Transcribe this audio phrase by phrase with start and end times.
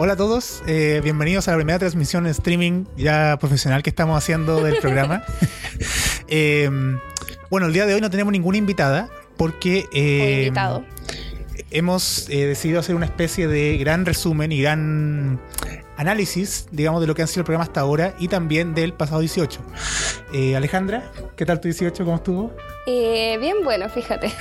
[0.00, 4.16] Hola a todos, eh, bienvenidos a la primera transmisión en streaming ya profesional que estamos
[4.16, 5.24] haciendo del programa.
[6.30, 6.68] Eh,
[7.48, 10.84] bueno, el día de hoy no tenemos ninguna invitada porque eh, invitado.
[11.70, 15.40] hemos decidido hacer una especie de gran resumen y gran
[15.98, 19.20] análisis, digamos, de lo que ha sido el programa hasta ahora y también del pasado
[19.20, 19.60] 18.
[20.32, 22.04] Eh, Alejandra, ¿qué tal tu 18?
[22.04, 22.52] ¿Cómo estuvo?
[22.86, 24.32] Eh, bien bueno, fíjate.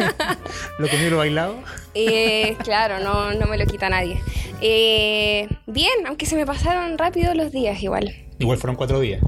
[0.78, 1.56] ¿Lo comido lo bailado?
[1.94, 4.20] Eh, claro, no, no me lo quita nadie.
[4.60, 8.14] Eh, bien, aunque se me pasaron rápido los días igual.
[8.38, 9.22] Igual fueron cuatro días.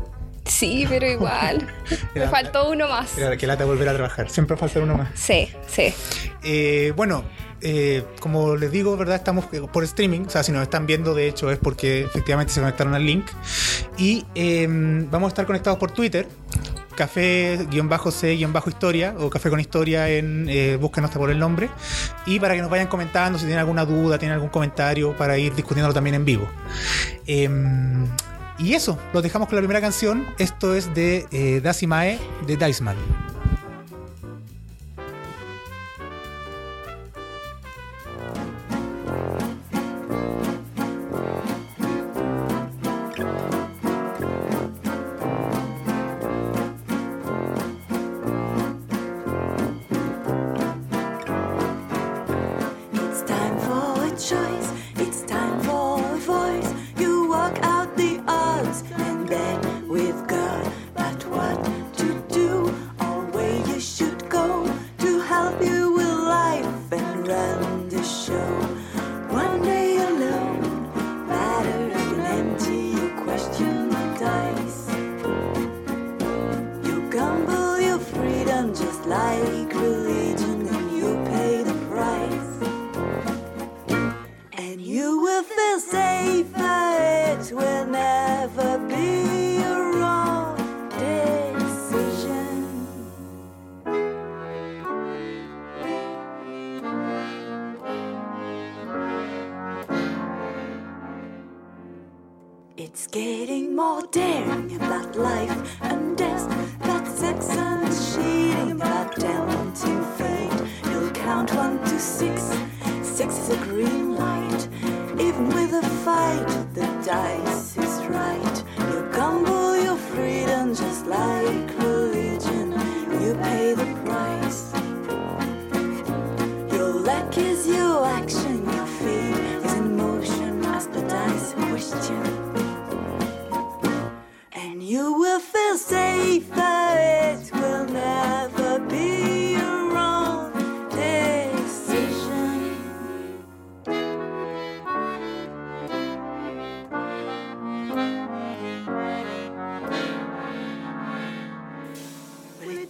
[0.44, 1.66] Sí, pero igual.
[2.14, 3.14] me faltó uno más.
[3.38, 4.28] Que lata volver a trabajar.
[4.28, 5.08] Siempre falta uno más.
[5.14, 5.94] Sí, sí.
[6.44, 7.24] Eh, bueno,
[7.62, 9.16] eh, como les digo, ¿verdad?
[9.16, 10.22] Estamos por streaming.
[10.26, 13.26] O sea, si nos están viendo, de hecho, es porque efectivamente se conectaron al link.
[13.96, 14.66] Y eh,
[15.10, 16.26] vamos a estar conectados por Twitter.
[16.94, 21.70] Café-C-Historia o Café con Historia en eh, búsquenos por el nombre.
[22.26, 25.54] Y para que nos vayan comentando si tienen alguna duda, tienen algún comentario, para ir
[25.54, 26.48] discutiéndolo también en vivo.
[27.26, 28.06] Em,
[28.58, 30.26] y eso, los dejamos con la primera canción.
[30.38, 32.96] Esto es de eh, de Diceman.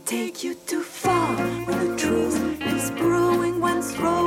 [0.04, 4.21] Take you too far when the truth is brewing when throwing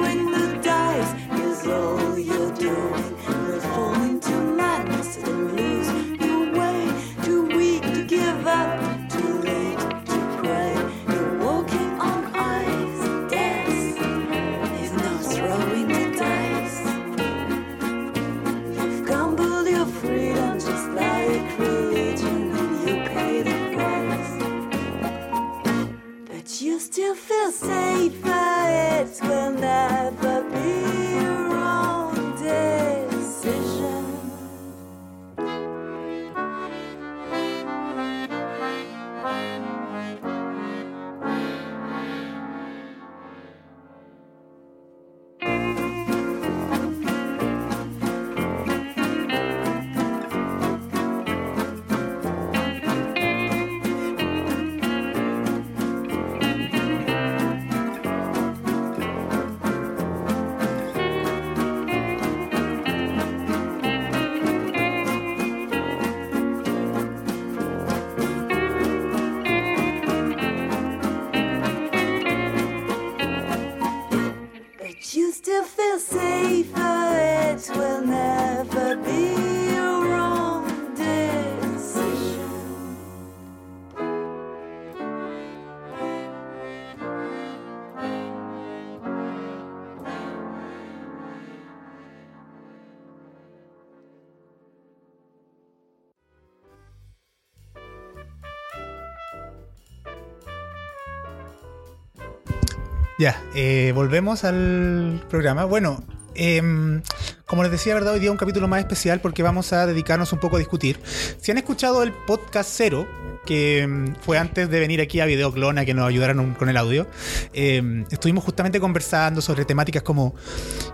[103.25, 105.65] Ya, eh, volvemos al programa.
[105.65, 106.03] Bueno,
[106.35, 107.01] em,
[107.47, 108.13] como les decía, ¿verdad?
[108.13, 110.99] Hoy día un capítulo más especial porque vamos a dedicarnos un poco a discutir.
[111.41, 113.07] Si han escuchado el podcast cero,
[113.43, 117.07] que em, fue antes de venir aquí a Videoclona, que nos ayudaron con el audio,
[117.51, 120.35] em, estuvimos justamente conversando sobre temáticas como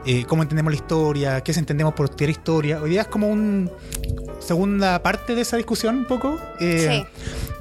[0.05, 2.81] eh, cómo entendemos la historia, qué se entendemos por historia.
[2.81, 3.69] Hoy día es como un
[4.41, 6.39] segunda parte de esa discusión un poco.
[6.59, 7.05] eh,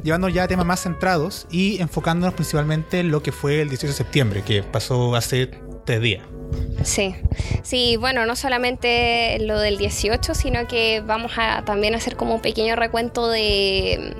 [0.03, 3.88] llevando ya a temas más centrados y enfocándonos principalmente en lo que fue el 18
[3.88, 5.50] de septiembre, que pasó hace
[5.85, 6.23] tres días.
[6.82, 7.15] Sí,
[7.62, 12.41] sí, bueno, no solamente lo del 18, sino que vamos a también hacer como un
[12.41, 14.17] pequeño recuento de,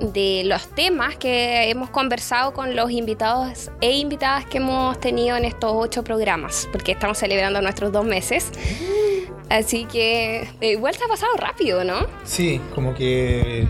[0.00, 5.44] de los temas que hemos conversado con los invitados e invitadas que hemos tenido en
[5.44, 8.50] estos ocho programas, porque estamos celebrando nuestros dos meses.
[9.48, 12.06] Así que igual se ha pasado rápido, ¿no?
[12.24, 13.66] Sí, como que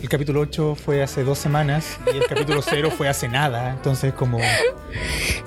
[0.00, 4.12] el capítulo 8 fue hace dos semanas y el capítulo 0 fue hace nada, entonces
[4.12, 4.38] como...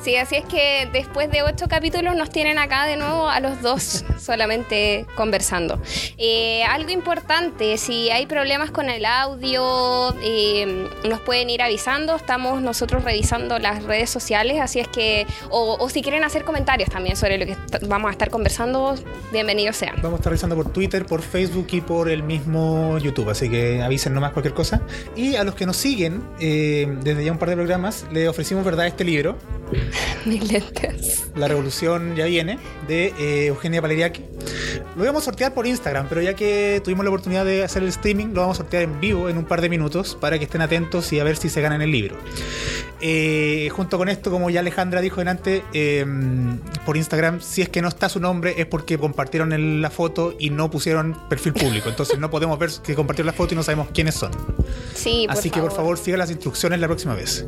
[0.01, 3.61] Sí, así es que después de ocho capítulos nos tienen acá de nuevo a los
[3.61, 5.79] dos solamente conversando.
[6.17, 12.15] Eh, algo importante, si hay problemas con el audio, eh, nos pueden ir avisando.
[12.15, 16.89] Estamos nosotros revisando las redes sociales, así es que, o, o si quieren hacer comentarios
[16.89, 17.57] también sobre lo que
[17.87, 18.95] vamos a estar conversando,
[19.31, 19.95] bienvenidos sean.
[19.97, 23.83] Vamos a estar revisando por Twitter, por Facebook y por el mismo YouTube, así que
[23.83, 24.81] avisen nomás cualquier cosa.
[25.15, 28.65] Y a los que nos siguen eh, desde ya un par de programas, le ofrecimos,
[28.65, 29.37] ¿verdad?, este libro,
[30.25, 31.31] Mis lentes.
[31.35, 34.23] La Revolución ya viene, de eh, Eugenia Paleriaki.
[34.95, 37.89] Lo íbamos a sortear por Instagram, pero ya que tuvimos la oportunidad de hacer el
[37.89, 40.61] streaming, lo vamos a sortear en vivo en un par de minutos para que estén
[40.61, 42.17] atentos y a ver si se ganan el libro.
[43.01, 46.05] Eh, junto con esto, como ya Alejandra dijo delante, eh,
[46.85, 50.35] por Instagram, si es que no está su nombre es porque compartieron el- la foto
[50.39, 51.89] y no pusieron perfil público.
[51.89, 54.31] Entonces no podemos ver que compartieron la foto y no sabemos quiénes son.
[54.93, 57.45] Sí, por Así que por favor sigan las instrucciones la próxima vez.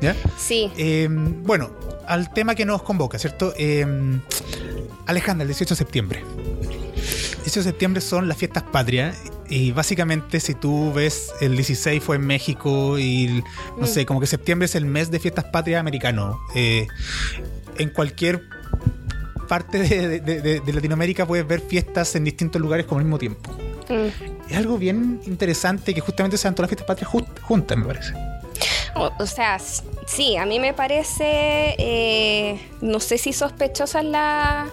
[0.00, 0.14] ¿Ya?
[0.38, 0.70] Sí.
[0.76, 1.70] Eh, bueno,
[2.06, 3.52] al tema que nos convoca, ¿cierto?
[3.56, 3.86] Eh,
[5.06, 6.22] Alejandra, el 18 de septiembre.
[6.60, 9.16] El 18 de septiembre son las fiestas patrias
[9.48, 13.42] y básicamente si tú ves el 16 fue en México y
[13.78, 16.38] no sé, como que septiembre es el mes de fiestas patrias americano.
[16.54, 16.86] Eh,
[17.78, 18.42] en cualquier
[19.48, 23.18] parte de, de- de- de Latinoamérica puedes ver fiestas en distintos lugares como al mismo
[23.18, 23.50] tiempo.
[23.88, 24.50] Mm.
[24.50, 28.12] Es algo bien interesante que justamente sean todas las fiestas patrias ju- juntas, me parece.
[28.94, 29.58] O, o sea,
[30.06, 34.66] sí, a mí me parece, eh, no sé si sospechosa es la,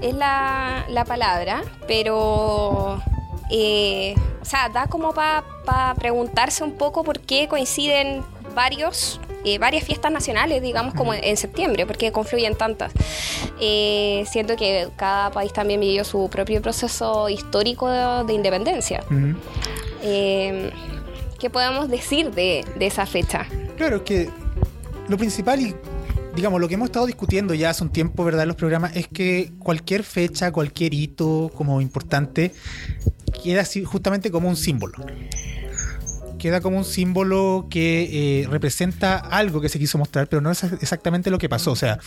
[0.00, 3.02] es la, la palabra, pero,
[3.50, 8.22] eh, o sea, da como para preguntarse un poco por qué coinciden
[8.54, 12.92] varios, eh, varias fiestas nacionales, digamos, como en, en septiembre, porque confluyen tantas.
[13.60, 19.04] Eh, siento que cada país también vivió su propio proceso histórico de, de independencia.
[20.02, 20.70] Eh,
[21.38, 23.46] ¿Qué podemos decir de, de esa fecha?
[23.76, 24.30] Claro, es que
[25.08, 25.74] lo principal y
[26.38, 28.42] digamos lo que hemos estado discutiendo ya hace un tiempo, ¿verdad?
[28.42, 32.52] En los programas es que cualquier fecha, cualquier hito como importante
[33.42, 35.04] queda así justamente como un símbolo.
[36.38, 40.62] Queda como un símbolo que eh, representa algo que se quiso mostrar, pero no es
[40.64, 41.72] exactamente lo que pasó.
[41.72, 41.98] O sea,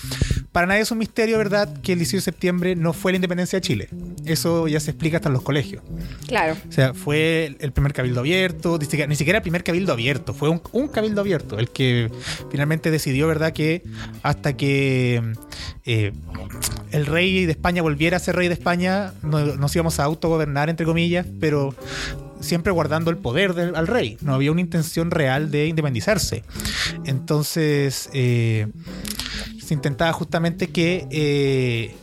[0.51, 3.57] para nadie es un misterio, ¿verdad?, que el 18 de septiembre no fue la independencia
[3.57, 3.89] de Chile.
[4.25, 5.83] Eso ya se explica hasta en los colegios.
[6.27, 6.55] Claro.
[6.67, 10.33] O sea, fue el primer cabildo abierto, ni siquiera, ni siquiera el primer cabildo abierto,
[10.33, 12.09] fue un, un cabildo abierto, el que
[12.49, 13.83] finalmente decidió, ¿verdad?, que
[14.23, 15.21] hasta que
[15.85, 16.11] eh,
[16.91, 20.69] el rey de España volviera a ser rey de España, no- nos íbamos a autogobernar,
[20.69, 21.75] entre comillas, pero
[22.41, 24.17] siempre guardando el poder del, al rey.
[24.21, 26.43] No había una intención real de independizarse.
[27.05, 28.67] Entonces, eh,
[29.63, 31.07] se intentaba justamente que...
[31.09, 31.95] eh,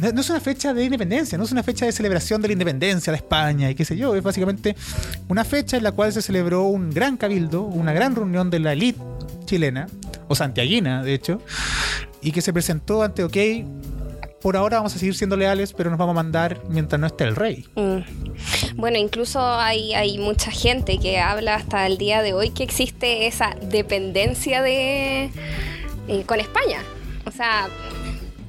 [0.00, 3.12] no, es una fecha de independencia, no es una fecha de celebración de la independencia
[3.12, 4.76] de España y qué sé yo, es básicamente
[5.28, 8.72] una fecha en la cual se celebró un gran cabildo, una gran reunión de la
[8.74, 9.00] élite
[9.46, 9.86] chilena,
[10.28, 11.40] o santiaguina de hecho,
[12.20, 13.36] y que se presentó ante OK,
[14.42, 17.24] por ahora vamos a seguir siendo leales, pero nos vamos a mandar mientras no esté
[17.24, 17.66] el rey.
[17.74, 17.98] Mm.
[18.76, 23.26] Bueno, incluso hay, hay mucha gente que habla hasta el día de hoy que existe
[23.26, 25.30] esa dependencia de
[26.08, 26.82] eh, con España.
[27.24, 27.68] O sea,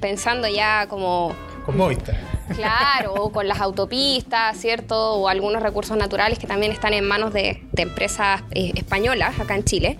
[0.01, 1.33] pensando ya como
[1.65, 2.17] Con Movistar.
[2.55, 5.13] Claro, o con las autopistas, ¿cierto?
[5.15, 9.55] O algunos recursos naturales que también están en manos de, de empresas eh, españolas acá
[9.55, 9.97] en Chile.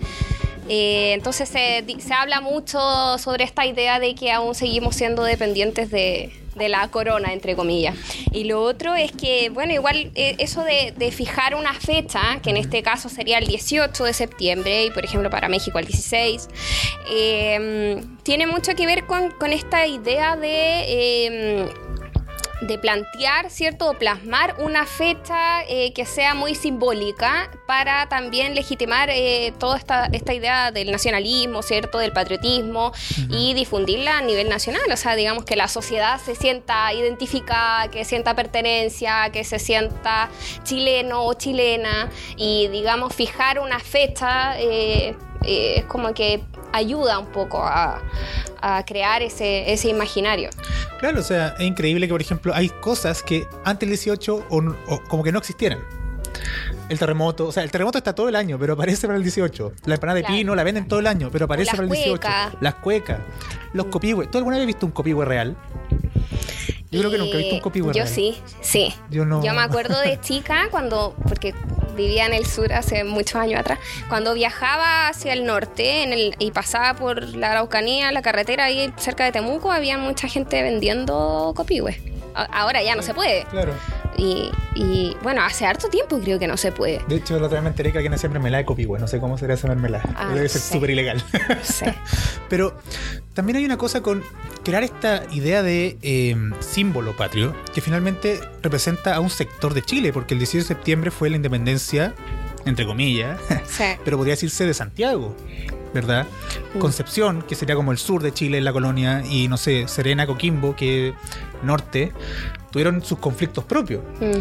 [0.68, 2.78] Eh, entonces se, se habla mucho
[3.18, 7.94] sobre esta idea de que aún seguimos siendo dependientes de, la corona, entre comillas.
[8.32, 12.56] Y lo otro es que, bueno, igual eh, eso de, fijar una fecha, que en
[12.56, 16.48] este caso sería el 18 de septiembre, y por ejemplo para México el 16,
[17.12, 21.68] eh, tiene mucho que ver con esta idea de...
[22.60, 23.90] de plantear, ¿cierto?
[23.90, 30.06] O plasmar una fecha eh, que sea muy simbólica para también legitimar eh, toda esta,
[30.06, 31.98] esta idea del nacionalismo, ¿cierto?
[31.98, 32.92] Del patriotismo
[33.30, 34.82] y difundirla a nivel nacional.
[34.92, 40.30] O sea, digamos que la sociedad se sienta identificada, que sienta pertenencia, que se sienta
[40.64, 44.58] chileno o chilena y, digamos, fijar una fecha.
[44.58, 46.42] eh, eh, es como que
[46.72, 48.02] ayuda un poco a,
[48.60, 50.50] a crear ese, ese imaginario.
[51.00, 55.00] Claro, o sea, es increíble que, por ejemplo, hay cosas que antes del 18 o,
[55.08, 55.78] como que no existieran.
[56.88, 59.72] El terremoto, o sea, el terremoto está todo el año, pero aparece para el 18.
[59.84, 62.10] La empanada de pino la venden todo el año, pero aparece para el 18.
[62.20, 62.54] cuecas.
[62.60, 63.18] Las cuecas,
[63.74, 64.26] los copihue.
[64.26, 65.56] ¿Tú alguna vez has visto un copihue real?
[66.90, 68.08] Yo creo que nunca he visto un Eh, copihue Yo real.
[68.08, 68.94] sí, sí.
[69.10, 69.42] Yo no.
[69.44, 71.54] Yo me acuerdo de chica cuando, porque
[71.98, 73.78] vivía en el sur hace muchos años atrás,
[74.08, 78.90] cuando viajaba hacia el norte en el, y pasaba por la Araucanía, la carretera ahí
[78.96, 82.00] cerca de Temuco, había mucha gente vendiendo copihue.
[82.34, 83.44] Ahora ya no se puede.
[83.50, 83.74] Claro.
[84.18, 87.00] Y, y, bueno, hace harto tiempo creo que no se puede.
[87.08, 88.98] De hecho, la otra vez me enteré que alguien hacía mermelada de copihue.
[88.98, 90.04] No sé cómo será esa mermelada.
[90.16, 91.22] Ah, Debe ser súper ilegal.
[91.62, 91.94] Sé.
[92.48, 92.76] Pero
[93.32, 94.24] también hay una cosa con
[94.64, 100.12] crear esta idea de eh, símbolo patrio que finalmente representa a un sector de Chile,
[100.12, 102.12] porque el 18 de septiembre fue la independencia,
[102.66, 103.84] entre comillas, Sí.
[104.04, 105.36] pero podría decirse de Santiago,
[105.94, 106.26] ¿verdad?
[106.74, 106.78] Mm.
[106.80, 110.74] Concepción, que sería como el sur de Chile, la colonia, y no sé, Serena, Coquimbo,
[110.74, 111.14] que
[111.62, 112.12] norte,
[112.70, 114.02] tuvieron sus conflictos propios.
[114.20, 114.40] Mm.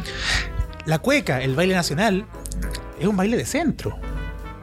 [0.86, 2.26] La cueca, el baile nacional,
[3.00, 3.98] es un baile de centro.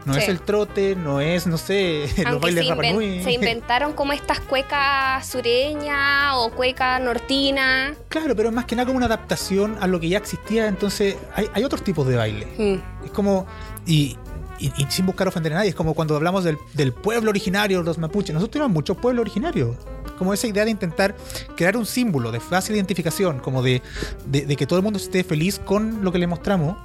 [0.07, 0.21] No Sí.
[0.21, 4.39] es el trote, no es, no sé, los bailes se, inven- se inventaron como estas
[4.41, 7.95] cuecas sureñas o cueca nortina.
[8.09, 10.67] Claro, pero es más que nada como una adaptación a lo que ya existía.
[10.69, 12.47] Entonces, hay, hay otros tipos de baile.
[12.59, 13.05] Mm.
[13.07, 13.47] Es como.
[13.87, 14.19] Y,
[14.59, 17.83] y- y sin buscar ofender a nadie, es como cuando hablamos del, del pueblo originario,
[17.83, 18.35] los mapuches.
[18.35, 19.77] Nosotros tenemos muchos pueblos originarios.
[20.19, 21.15] Como esa idea de intentar
[21.57, 23.83] crear un símbolo de fácil identificación, como de,
[24.27, 26.77] de- de que todo el mundo esté feliz con lo que le mostramos,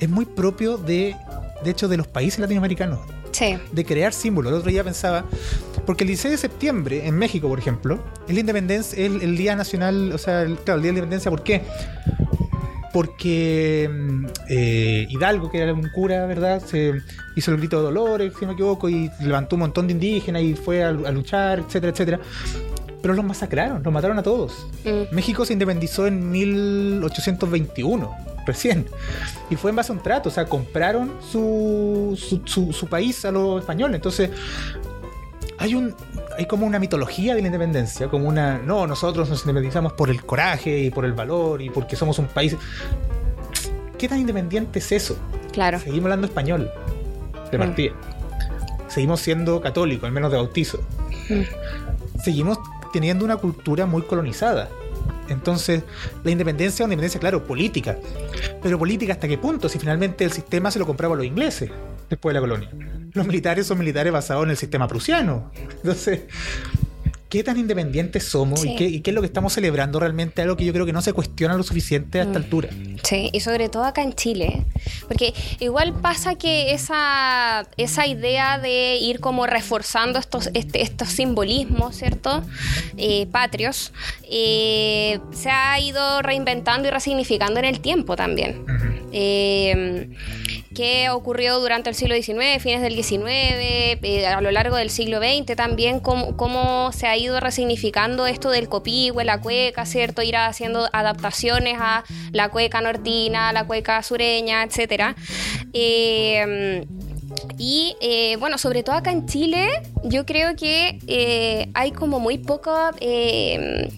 [0.00, 1.14] es muy propio de,
[1.64, 2.98] de hecho, de los países latinoamericanos
[3.32, 3.56] Sí.
[3.72, 4.52] de crear símbolos.
[4.52, 5.24] El otro día pensaba,
[5.86, 9.56] porque el 16 de septiembre en México, por ejemplo, es la independencia, el, el día
[9.56, 11.62] nacional, o sea, el, claro, el día de la independencia, ¿por qué?
[12.92, 16.62] Porque mm, eh, Hidalgo, que era un cura, ¿verdad?
[16.64, 16.92] Se
[17.36, 20.42] hizo el grito de dolores, si no me equivoco, y levantó un montón de indígenas
[20.42, 22.20] y fue a, a luchar, etcétera, etcétera.
[23.00, 24.66] Pero los masacraron, los mataron a todos.
[24.84, 25.14] Mm.
[25.14, 28.10] México se independizó en 1821,
[28.46, 28.86] recién.
[29.50, 33.24] Y fue en base a un trato, o sea, compraron su, su, su- su país
[33.24, 33.96] a los españoles.
[33.96, 34.30] Entonces,
[35.58, 35.94] hay un
[36.38, 40.24] hay como una mitología de la independencia, como una, no, nosotros nos independizamos por el
[40.24, 42.56] coraje y por el valor y porque somos un país...
[43.98, 45.16] ¿Qué tan independiente es eso?
[45.52, 45.78] Claro.
[45.78, 46.70] Seguimos hablando español,
[47.50, 47.60] de Mm.
[47.60, 47.92] partida.
[48.88, 50.80] Seguimos siendo católicos, al menos de bautizo.
[51.28, 52.20] Mm.
[52.22, 52.58] Seguimos
[52.92, 54.68] teniendo una cultura muy colonizada.
[55.28, 55.82] Entonces,
[56.24, 57.96] la independencia es una independencia, claro, política.
[58.60, 61.70] Pero política hasta qué punto, si finalmente el sistema se lo compraban los ingleses
[62.12, 62.70] después de la colonia.
[63.12, 65.50] Los militares son militares basados en el sistema prusiano.
[65.76, 66.22] Entonces,
[67.32, 68.72] ¿qué tan independientes somos Sí.
[68.72, 70.42] y, qué, y qué es lo que estamos celebrando realmente?
[70.42, 72.42] Algo que yo creo que no se cuestiona lo suficiente a esta Mm.
[72.42, 72.68] altura.
[73.04, 74.64] Sí, y sobre todo acá en Chile.
[75.08, 81.96] Porque igual pasa que esa, esa idea de ir como reforzando estos, este- estos simbolismos,
[81.96, 82.42] ¿cierto?
[82.98, 83.94] Eh, patrios,
[84.30, 88.64] eh, se ha ido reinventando y resignificando en el tiempo también.
[89.12, 90.08] Eh,
[90.74, 93.28] ¿Qué ocurrió durante el siglo XIX, fines del XIX,
[94.02, 96.00] eh, a lo largo del siglo XX también?
[96.00, 100.22] Cómo, cómo se ha ido resignificando esto del copihue, la cueca, ¿cierto?
[100.22, 105.14] Ir haciendo adaptaciones a la cueca nortina, la cueca sureña, etcétera.
[105.72, 106.84] Eh,
[107.58, 112.42] y eh, bueno, sobre todo acá en Chile, yo creo que eh, hay como muy
[113.00, 113.88] eh,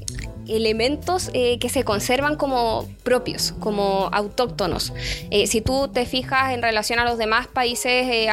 [0.48, 4.92] elementos eh, que se conservan como propios, como autóctonos.
[5.30, 8.28] Eh, si tú te fijas en relación a los demás países eh,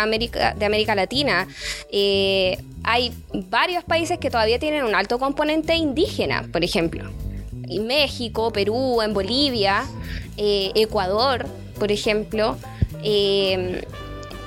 [0.55, 1.47] de América Latina,
[2.83, 7.09] hay varios países que todavía tienen un alto componente indígena, por ejemplo.
[7.81, 9.85] México, Perú, en Bolivia,
[10.37, 11.45] Ecuador,
[11.79, 12.57] por ejemplo.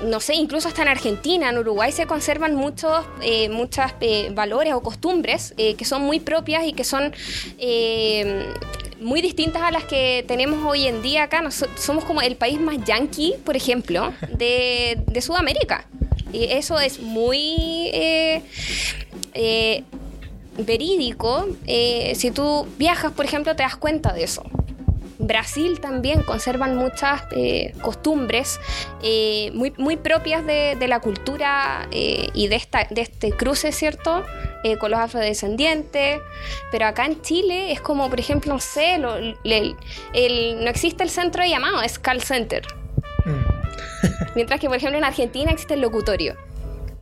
[0.03, 4.73] No sé, incluso hasta en Argentina, en Uruguay se conservan muchos eh, muchas eh, valores
[4.73, 7.13] o costumbres eh, que son muy propias y que son
[7.57, 8.45] eh,
[8.99, 11.41] muy distintas a las que tenemos hoy en día acá.
[11.41, 15.85] Nos- somos como el país más yanqui, por ejemplo, de, de Sudamérica.
[16.33, 18.41] Y eso es muy eh,
[19.33, 19.83] eh,
[20.57, 21.47] verídico.
[22.15, 24.43] Si tú viajas, por ejemplo, te das cuenta de eso.
[25.19, 28.59] Brasil también conservan muchas eh, costumbres
[29.03, 33.71] eh, muy, muy propias de, de la cultura eh, y de, esta, de este cruce,
[33.71, 34.23] ¿cierto?
[34.79, 36.19] con los afrodescendientes,
[36.71, 39.75] pero acá en Chile es como, por ejemplo, no sé, lo- el-
[40.13, 42.63] el- no existe el centro de llamado, es call center.
[44.35, 46.35] Mientras que, por ejemplo, en Argentina existe el locutorio.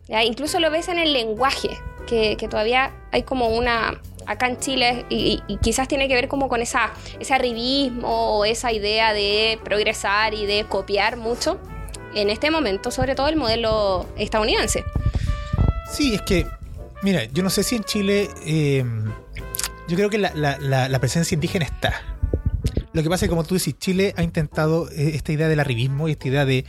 [0.10, 0.24] ¿ya?
[0.24, 1.70] Incluso lo ves en el lenguaje,
[2.06, 4.02] que, que todavía hay como una...
[4.28, 8.72] Acá en Chile, y, quizás tiene que ver como con esa, ese arribismo o esa
[8.72, 11.60] idea de progresar y de copiar mucho,
[12.16, 14.84] en este momento, sobre todo el modelo estadounidense.
[15.92, 16.46] Sí, es que,
[17.02, 18.84] mira, yo no sé si en Chile, eh,
[19.88, 21.94] yo creo que la, la- la- la presencia indígena está.
[22.94, 25.60] Lo que pasa es que, como tú decís, Chile ha intentado eh, esta idea del
[25.60, 26.66] arribismo y esta idea de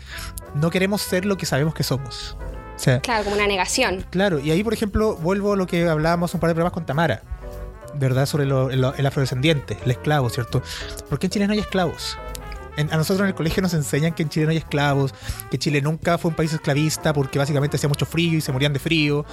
[0.54, 2.36] no queremos ser lo que sabemos que somos.
[2.74, 4.04] O sea, Claro, como una negación.
[4.10, 6.86] claro, y ahí, por ejemplo, vuelvo a lo que hablábamos un par de programas con
[6.86, 7.22] Tamara,
[7.98, 8.26] ¿verdad?
[8.26, 10.62] Sobre lo- el, el afrodescendiente, el esclavo, ¿cierto?
[11.08, 12.18] ¿Por qué en Chile no hay esclavos?
[12.76, 15.14] En- a nosotros en el colegio nos enseñan que en Chile no hay esclavos,
[15.48, 18.72] que Chile nunca fue un país esclavista porque básicamente hacía mucho frío y se morían
[18.72, 19.24] de frío,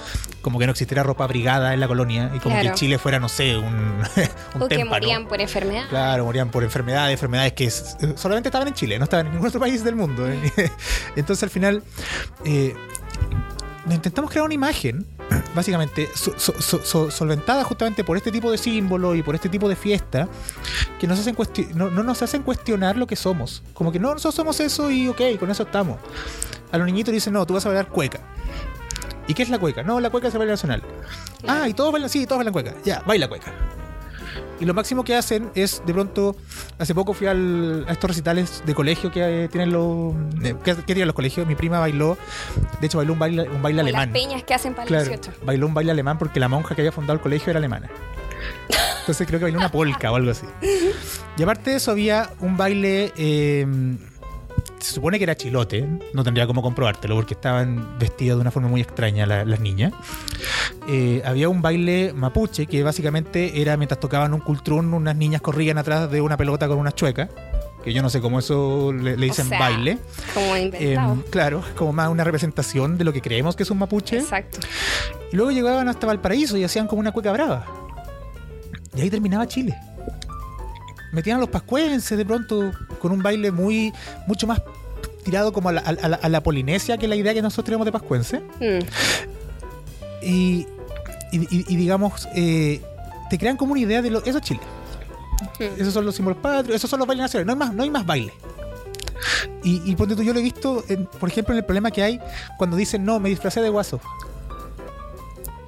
[0.42, 2.70] como que no existiera ropa abrigada en la colonia y como Claro.
[2.70, 3.64] que Chile fuera, no sé, un,
[4.54, 5.88] un O que morían por enfermedad.
[5.88, 9.48] Claro, morían por enfermedades, enfermedades que s- solamente estaban en Chile, no estaban en ningún
[9.48, 10.28] otro país del mundo.
[10.30, 10.38] ¿eh?
[11.16, 11.82] Entonces al final
[12.44, 12.76] eh,
[13.90, 15.06] intentamos crear una imagen,
[15.54, 19.48] básicamente so- so- so- so- solventada justamente por este tipo de símbolos y por este
[19.48, 20.28] tipo de fiesta,
[21.00, 21.36] que nos hacen
[21.74, 23.62] no, no nos hacen cuestionar lo que somos.
[23.74, 25.98] Como que no, nosotros somos eso y ok, con eso estamos.
[26.70, 28.20] A los niñitos dicen, no, tú vas a bailar cueca.
[29.28, 29.82] ¿Y qué es la cueca?
[29.82, 30.82] No, la cueca es el baile nacional.
[31.46, 32.74] Ah, y todos bailan, sí, todos bailan cueca.
[32.84, 33.52] Ya, baila cueca.
[34.62, 36.36] Y lo máximo que hacen es, de pronto,
[36.78, 40.14] hace poco fui al- a estos recitales de colegio que eh, tienen los...
[40.62, 41.44] que, que tienen los colegios.
[41.48, 42.16] Mi prima bailó,
[42.80, 44.12] de hecho bailó un baile, un baile Como las alemán.
[44.12, 45.32] peñas que hacen para el Claro, 18.
[45.44, 47.90] bailó un baile alemán porque la monja que había fundado el colegio era alemana.
[49.00, 50.46] Entonces creo que bailó una polka o algo así.
[51.36, 53.12] Y aparte de eso había un baile...
[53.16, 53.66] eh,
[54.82, 58.68] se supone que era chilote, no tendría cómo comprobártelo porque estaban vestidas de una forma
[58.68, 59.92] muy extraña la- las niñas.
[60.88, 65.78] Eh, había un baile mapuche que básicamente era mientras tocaban un cultrún, unas niñas corrían
[65.78, 67.28] atrás de una pelota con una chueca,
[67.84, 69.98] que yo no sé cómo eso le, le dicen sea, baile.
[70.34, 71.24] Como Eh, inventado.
[71.30, 74.18] claro, como más una representación de lo que creemos que es un mapuche.
[74.18, 74.58] Exacto.
[75.32, 77.64] Y luego llegaban hasta Valparaíso y hacían como una cueca brava.
[78.94, 79.74] Y ahí terminaba Chile.
[81.12, 83.92] Metían a los pascuenses de pronto con un baile muy
[84.26, 84.62] mucho más
[85.24, 87.84] tirado como a la, a la- a la Polinesia que la idea que nosotros tenemos
[87.84, 88.40] de pascuense.
[88.60, 88.80] Mm.
[90.22, 90.66] Y,
[91.32, 92.80] y- y- y digamos, eh,
[93.30, 94.60] te crean como una idea de lo, eso es Chile.
[95.60, 95.80] Mm.
[95.80, 97.90] Esos son los símbolos patrios, esos son los bailes nacionales, no hay más, no hay
[97.90, 98.32] más baile.
[99.62, 102.02] Y, y ponte tú, yo lo he visto, en- por ejemplo, en el problema que
[102.02, 102.20] hay
[102.58, 104.00] cuando dicen, no, me disfracé de guaso.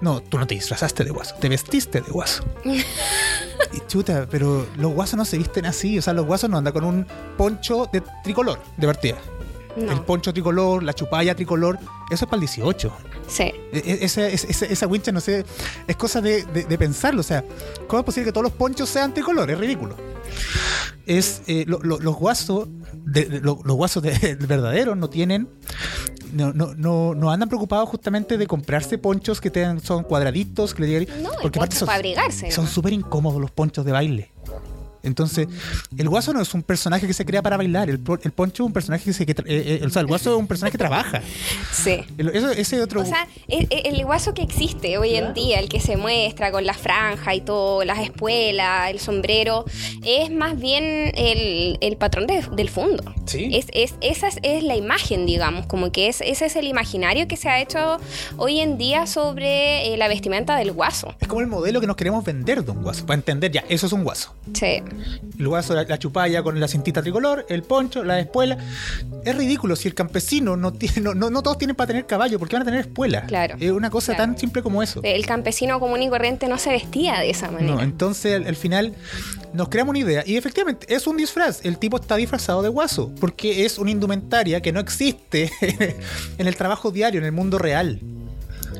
[0.04, 2.44] No, tú no te disfrazaste de guaso, te vestiste de guaso.
[2.64, 6.74] y chuta, pero los guasos no se visten así, o sea, los guasos no andan
[6.74, 7.06] con un
[7.38, 9.16] poncho de tricolor, de partida.
[9.76, 11.78] El poncho tricolor, la chupalla tricolor,
[12.10, 12.92] eso es para el 18.
[13.26, 13.42] Sí.
[13.42, 15.44] E- e- Esa, esa, esa- esa wincha, no sé,
[15.88, 17.20] es cosa de, de- de pensarlo.
[17.20, 17.42] O sea,
[17.88, 19.50] ¿cómo es posible que todos los ponchos sean tricolor?
[19.50, 19.96] Es ridículo.
[21.06, 22.68] Es, eh, lo- lo- los guasos,
[23.04, 25.48] de, lo- los guasos de, verdaderos no tienen,
[26.34, 30.82] no, no, no, no andan preocupados justamente de comprarse ponchos que tengan, son cuadraditos, que
[30.82, 31.86] le lleguen- No, porque aparte son-
[32.52, 34.30] Son súper incómodos los ponchos de baile.
[35.04, 35.46] Entonces,
[35.96, 37.88] el guaso no es un personaje que se crea para bailar.
[37.90, 39.26] El, el poncho es un personaje que se.
[39.26, 41.22] que eh, eh, o sea, el guaso es un personaje que trabaja.
[41.72, 42.00] Sí.
[42.18, 43.02] El- eso- ese otro.
[43.02, 46.64] O sea, el, el guaso que existe hoy en día, el que se muestra con
[46.66, 49.64] la franja y todo, las espuelas, el sombrero,
[50.04, 53.02] es más bien el, el patrón de- del fondo.
[53.26, 53.50] Sí.
[53.52, 57.28] Es, es- esa es, es la imagen, digamos, como que es, ese es el imaginario
[57.28, 57.98] que se ha hecho
[58.36, 61.14] hoy en día sobre eh, la vestimenta del guaso.
[61.20, 63.04] Es como el modelo que nos queremos vender de un guaso.
[63.06, 64.34] Para entender, ya, eso es un guaso.
[64.54, 64.82] Sí.
[65.38, 68.58] El guaso, la, la chupalla con la cintita tricolor, el poncho, la espuela.
[69.24, 71.00] Es ridículo si el campesino no tiene.
[71.00, 73.26] No, no, no todos tienen para tener caballo, porque van a tener espuela.
[73.26, 74.32] Claro, Es una cosa claro.
[74.32, 75.00] tan simple como eso.
[75.02, 77.74] El campesino común y corriente no se vestía de esa manera.
[77.74, 78.94] No, entonces al, al final
[79.52, 80.22] nos creamos una idea.
[80.26, 81.64] Y efectivamente, es un disfraz.
[81.64, 83.12] El tipo está disfrazado de guaso.
[83.20, 85.50] Porque es una indumentaria que no existe
[86.38, 88.00] en el trabajo diario, en el mundo real.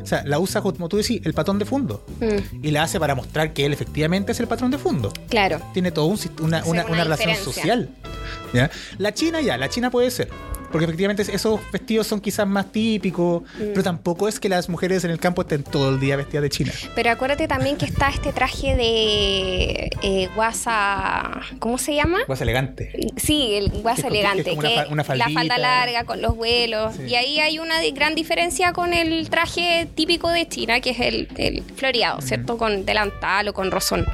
[0.05, 2.05] O sea, la usa, como tú decís, el patrón de fondo.
[2.21, 5.13] Mm, Y la hace para mostrar que él efectivamente es el patrón de fondo.
[5.29, 5.61] claro.
[5.73, 7.89] tiene todo un una, una, una una relación social.
[8.53, 8.71] ¿ya?
[8.99, 10.29] La China ya, la China puede ser.
[10.75, 13.47] Porque efectivamente esos vestidos son quizás más típicos, Mm.
[13.71, 16.51] pero tampoco es que las mujeres en el campo estén todo el día vestidas de
[16.51, 16.73] China.
[16.97, 21.41] Pero acuérdate también que está este traje de eh, guasa.
[21.61, 22.19] ¿Cómo se llama?
[22.27, 22.91] Más elegante.
[23.17, 26.03] Sí, el guasa Que elegante, que es como que una fa- una la falda larga
[26.05, 26.97] con los vuelos.
[26.97, 27.03] Sí.
[27.05, 31.29] Y ahí hay una gran diferencia con el traje típico de China, que es el,
[31.37, 32.59] el floreado, ¿cierto?
[32.59, 34.05] Con delantal o con rozón.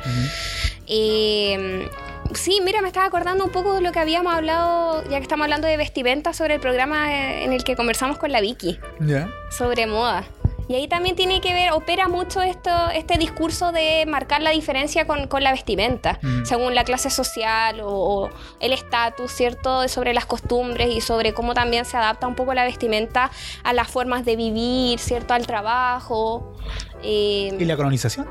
[0.87, 1.89] Eh,
[2.35, 5.45] sí, mira, me estaba acordando un poco de lo que habíamos hablado, ya que estamos
[5.45, 9.29] hablando de vestimenta, sobre el programa eh, en el que conversamos con la Vicky, ¿Ya?
[9.51, 10.25] sobre moda.
[10.69, 15.05] Y ahí también tiene que ver, opera mucho esto, este discurso de marcar la diferencia
[15.05, 16.45] con, con la vestimenta, Mm.
[16.45, 19.89] según la clase social o, o el estatus, ¿cierto?
[19.89, 23.33] Sobre las costumbres y sobre cómo también se adapta un poco la vestimenta
[23.65, 25.35] a las formas de vivir, ¿cierto?
[25.35, 26.55] Al trabajo.
[27.03, 28.29] Eh, Y la colonización.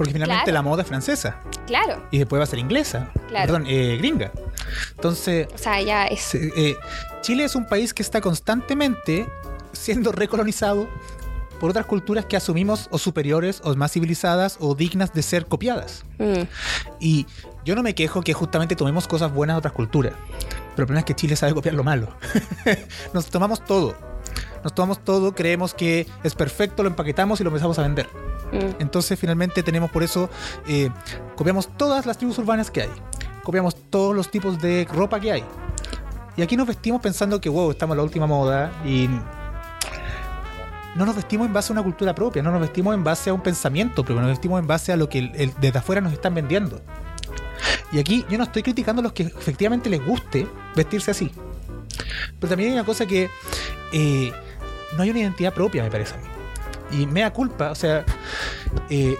[0.00, 0.54] Porque finalmente Claro.
[0.54, 1.36] la moda es francesa
[1.66, 3.10] claro, y después va a ser inglesa.
[3.28, 3.44] Claro.
[3.52, 4.32] Perdón, eh, gringa.
[4.92, 6.34] Entonces, o sea, ya es...
[6.34, 6.74] eh,
[7.20, 9.28] Chile es un país que está constantemente
[9.74, 10.88] siendo recolonizado
[11.60, 16.04] por otras culturas que asumimos o superiores o más civilizadas o dignas de ser copiadas.
[16.18, 16.44] mm,
[16.98, 17.26] Y
[17.66, 20.14] yo no me quejo que justamente tomemos cosas buenas de otras culturas.
[20.30, 22.08] Pero el problema es que Chile sabe copiar lo malo.
[23.12, 23.94] Nos tomamos todo.
[24.62, 28.06] Nos tomamos todo, creemos que es perfecto, lo empaquetamos y lo empezamos a vender.
[28.52, 28.80] mm.
[28.80, 30.28] Entonces finalmente tenemos por eso,
[30.66, 30.90] eh,
[31.36, 32.90] copiamos todas las tribus urbanas que hay.
[33.42, 35.44] Copiamos todos los tipos de ropa que hay.
[36.36, 39.08] Y aquí nos vestimos pensando que, wow, estamos en la última moda y
[40.96, 43.34] no nos vestimos en base a una cultura propia, no nos vestimos en base a
[43.34, 46.12] un pensamiento propio, nos vestimos en base a lo que el- el- desde afuera nos
[46.12, 46.80] están vendiendo.
[47.92, 50.46] Y aquí yo no estoy criticando a los que efectivamente les guste
[50.76, 51.30] vestirse así.
[52.38, 53.30] Pero también hay una cosa que
[53.92, 54.32] eh,
[54.96, 57.02] no hay una identidad propia, me parece a mí.
[57.02, 58.04] Y me da culpa, o sea,
[58.88, 59.16] eh,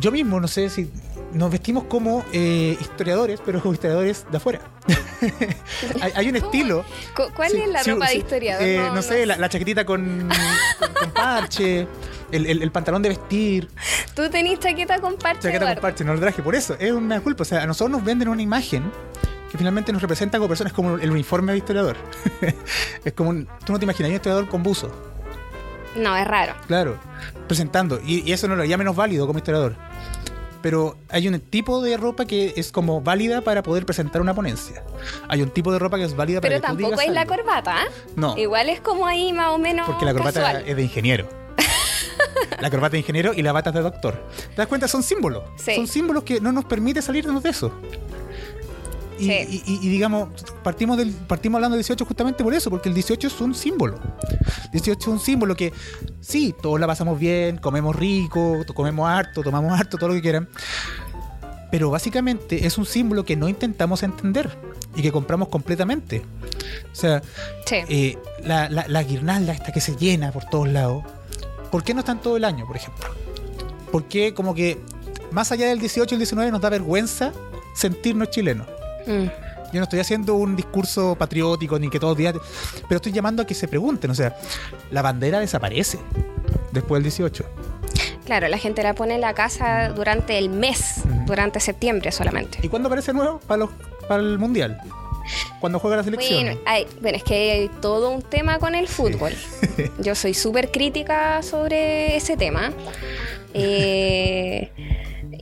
[0.00, 0.90] yo mismo, no sé si
[1.32, 4.60] nos vestimos como eh, historiadores, pero como historiadores de afuera.
[6.00, 6.84] hay, hay un estilo.
[7.16, 8.12] Cu- ¿Cuál Sí, es la ropa sí.
[8.12, 8.62] de historiador?
[8.66, 10.28] Eh, no, sé, La, la chaquetita con,
[10.78, 11.86] con, con parche,
[12.30, 13.68] el, el- el pantalón de vestir,
[14.14, 15.80] Tú tenés chaqueta con parche, chaqueta con Eduardo.
[15.80, 16.42] parche, no lo traje.
[16.42, 17.42] Por eso, es una culpa.
[17.42, 18.92] O sea, a nosotros nos venden una imagen
[19.52, 21.98] que finalmente nos representa como personas, como el uniforme de historiador.
[23.04, 24.90] es como un, tú no te imaginas un historiador con buzo.
[25.94, 26.54] No, es raro.
[26.66, 26.96] Claro,
[27.46, 28.00] presentando.
[28.02, 29.76] Y, y eso no lo haría menos válido como historiador.
[30.62, 34.84] Pero hay un tipo de ropa que es como válida para poder presentar una ponencia.
[35.28, 37.74] Hay un tipo de ropa que es válida Pero para tú tampoco es la corbata,
[37.76, 37.86] ¿ah?
[38.16, 40.64] No, Igual es como ahí más o menos porque la corbata casual.
[40.66, 41.28] es de ingeniero.
[42.58, 44.26] la corbata de ingeniero y la bata de doctor.
[44.50, 44.88] ¿Te das cuenta?
[44.88, 45.42] Son símbolos.
[45.56, 45.74] Sí.
[45.74, 47.70] Son símbolos que no nos permite salirnos de eso.
[49.18, 49.62] Y, Sí.
[49.66, 50.28] y- y- y digamos,
[50.62, 53.98] partimos, del, partimos hablando del 18 justamente por eso, porque el 18 es un símbolo.
[54.72, 55.72] 18 es un símbolo que,
[56.20, 60.48] sí, todos la pasamos bien, comemos rico, comemos harto, tomamos harto, todo lo que quieran.
[61.70, 64.50] Pero básicamente es un símbolo que no intentamos entender
[64.94, 66.22] y que compramos completamente.
[66.92, 67.22] O sea,
[67.66, 67.76] Sí.
[67.88, 71.04] eh, la, la- la guirnalda esta que se llena por todos lados,
[71.70, 73.08] ¿por qué no están todo el año, por ejemplo?
[73.90, 74.78] ¿Por qué como que
[75.30, 77.32] más allá del 18 y el 19 nos da vergüenza
[77.74, 78.66] sentirnos chilenos?
[79.06, 79.26] Mm.
[79.72, 82.34] Yo no estoy haciendo un discurso patriótico ni que todos días,
[82.88, 84.36] pero estoy llamando a que se pregunten, o sea,
[84.90, 85.98] la bandera desaparece
[86.72, 87.44] después del 18.
[88.26, 91.24] Claro, la gente la pone en la casa durante el mes, Ujú.
[91.26, 92.58] durante septiembre solamente.
[92.62, 93.40] ¿Y cuándo aparece nuevo?
[93.46, 93.70] Para, los,
[94.06, 94.78] para el Mundial.
[95.60, 96.44] Cuando juega la selección.
[96.44, 99.32] Bueno, hay- bueno, es que hay todo un tema con el fútbol.
[100.00, 102.72] Yo soy súper crítica sobre ese tema.
[103.54, 104.70] Eh,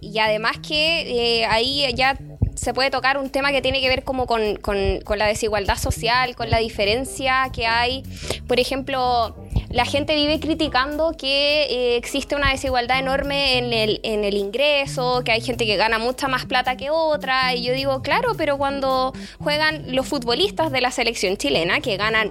[0.01, 2.19] y además que eh, ahí ya
[2.61, 5.79] se puede tocar un tema que tiene que ver como con, con- con la desigualdad
[5.79, 8.03] social, con la diferencia que hay.
[8.47, 9.35] Por ejemplo,
[9.71, 15.23] la gente vive criticando que eh, existe una desigualdad enorme en el, en el ingreso,
[15.25, 17.55] que hay gente que gana mucha más plata que otra.
[17.55, 22.31] Y yo digo, claro, pero cuando juegan los futbolistas de la selección chilena, que ganan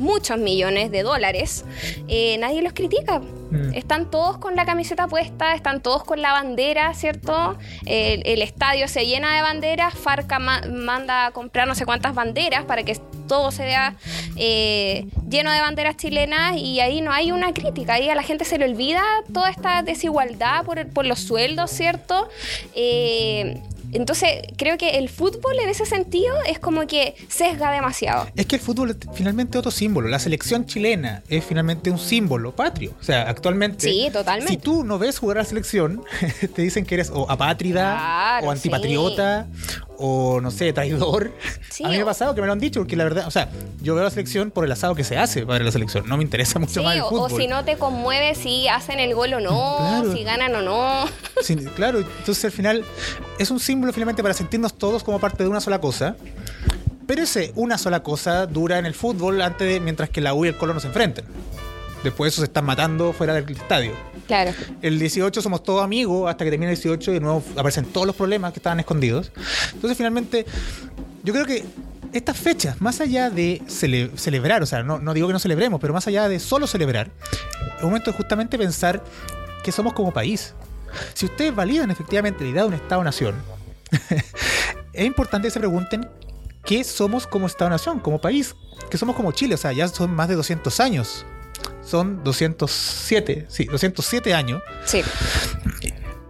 [0.00, 1.64] muchos millones de dólares,
[2.08, 3.20] eh, nadie los critica.
[3.50, 3.74] Mm.
[3.74, 7.58] Están todos con la camiseta puesta, están todos con la bandera, ¿cierto?
[7.84, 12.14] El, el estadio se llena de banderas, Farca ma- manda a comprar no sé cuántas
[12.14, 13.96] banderas para que todo se vea
[14.36, 18.44] eh, lleno de banderas chilenas y ahí no hay una crítica, ahí a la gente
[18.44, 22.28] se le olvida toda esta desigualdad por, por los sueldos, ¿cierto?
[22.74, 23.60] Eh,
[23.92, 28.26] entonces creo que el fútbol en ese sentido es como que sesga demasiado.
[28.36, 30.08] Es que el fútbol es finalmente otro símbolo.
[30.08, 32.94] La selección chilena es finalmente un símbolo patrio.
[33.00, 33.90] O sea, actualmente.
[33.90, 34.52] Sí, totalmente.
[34.52, 36.02] Si tú no ves jugar a la selección,
[36.54, 39.46] te dicen que eres o apátrida, Claro, o antipatriota,
[40.00, 41.32] o no sé, traidor.
[41.70, 43.30] Sí, a mí me ha pasado que me lo han dicho, porque la verdad, o
[43.30, 43.48] sea,
[43.80, 46.06] yo veo la selección por el asado que se hace para la selección.
[46.08, 47.40] No me interesa mucho Sí, más el o, o fútbol.
[47.40, 50.12] si no te conmueve si hacen el gol o no, Claro.
[50.12, 51.04] si ganan o no.
[51.42, 52.84] Sí, claro, entonces al final
[53.38, 56.16] es un símbolo finalmente para sentirnos todos como parte de una sola cosa.
[57.06, 60.44] Pero ese una sola cosa dura en el fútbol antes de, mientras que la U
[60.44, 61.24] y el Colo no se enfrenten.
[62.04, 63.92] Después eso se están matando fuera del estadio.
[64.30, 64.52] Claro.
[64.80, 68.06] El 18 somos todos amigos hasta que termina el 18 y de nuevo aparecen todos
[68.06, 69.32] los problemas que estaban escondidos.
[69.74, 70.46] Entonces finalmente
[71.24, 71.64] yo creo que
[72.12, 75.92] estas fechas, más allá de cele- celebrar, o sea, no, digo que no celebremos, pero
[75.92, 77.10] más allá de solo celebrar,
[77.76, 79.02] es un momento de justamente pensar
[79.64, 80.54] que somos como país.
[81.14, 83.34] Si ustedes validan efectivamente la idea de un Estado-nación,
[84.92, 86.08] es importante que se pregunten
[86.64, 88.54] qué somos como Estado-nación, como país,
[88.90, 91.26] que somos como Chile, o sea, ya son más de 200 años
[91.82, 94.62] son 207, sí, 207 años.
[94.84, 95.02] Sí.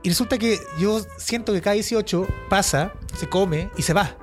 [0.02, 4.16] Y resulta que yo siento que cada 18 pasa, se come y se va.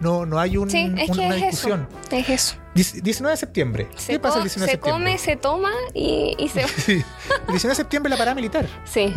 [0.00, 1.88] No, no hay un- Sí, es un- que una es discusión.
[2.06, 2.16] eso.
[2.16, 2.54] Es eso.
[2.74, 3.88] Diec- 19 de septiembre.
[3.96, 5.04] Se, ¿Qué pasa el co- 19 de se septiembre?
[5.12, 6.68] come, se toma y, y se va.
[6.76, 6.92] Sí.
[6.92, 8.66] El 19 de septiembre la parada militar.
[8.84, 9.12] Sí.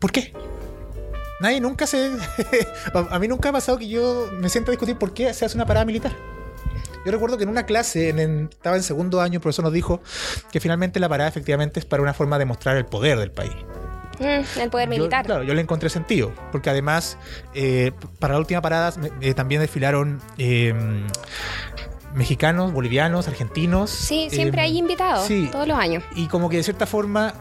[0.00, 0.32] ¿Por qué?
[1.40, 2.10] Nadie nunca se.
[2.94, 5.44] a a mí nunca ha pasado que yo me sienta a discutir por qué se
[5.44, 6.12] hace una parada militar.
[7.04, 9.72] Yo recuerdo que en una clase, en, en- estaba en segundo año, el profesor nos
[9.72, 10.02] dijo
[10.50, 13.52] que finalmente la parada efectivamente es para una forma de mostrar el poder del país.
[14.20, 15.24] Mm, el poder Yo- militar.
[15.26, 17.18] claro, yo le encontré sentido, porque además,
[17.54, 17.90] eh,
[18.20, 20.72] para la última parada eh, también desfilaron eh,
[22.14, 23.90] mexicanos, bolivianos, argentinos.
[23.90, 25.26] Sí, siempre eh, hay invitados.
[25.26, 25.48] sí.
[25.50, 26.04] Todos los años.
[26.14, 27.34] Y como que de cierta forma,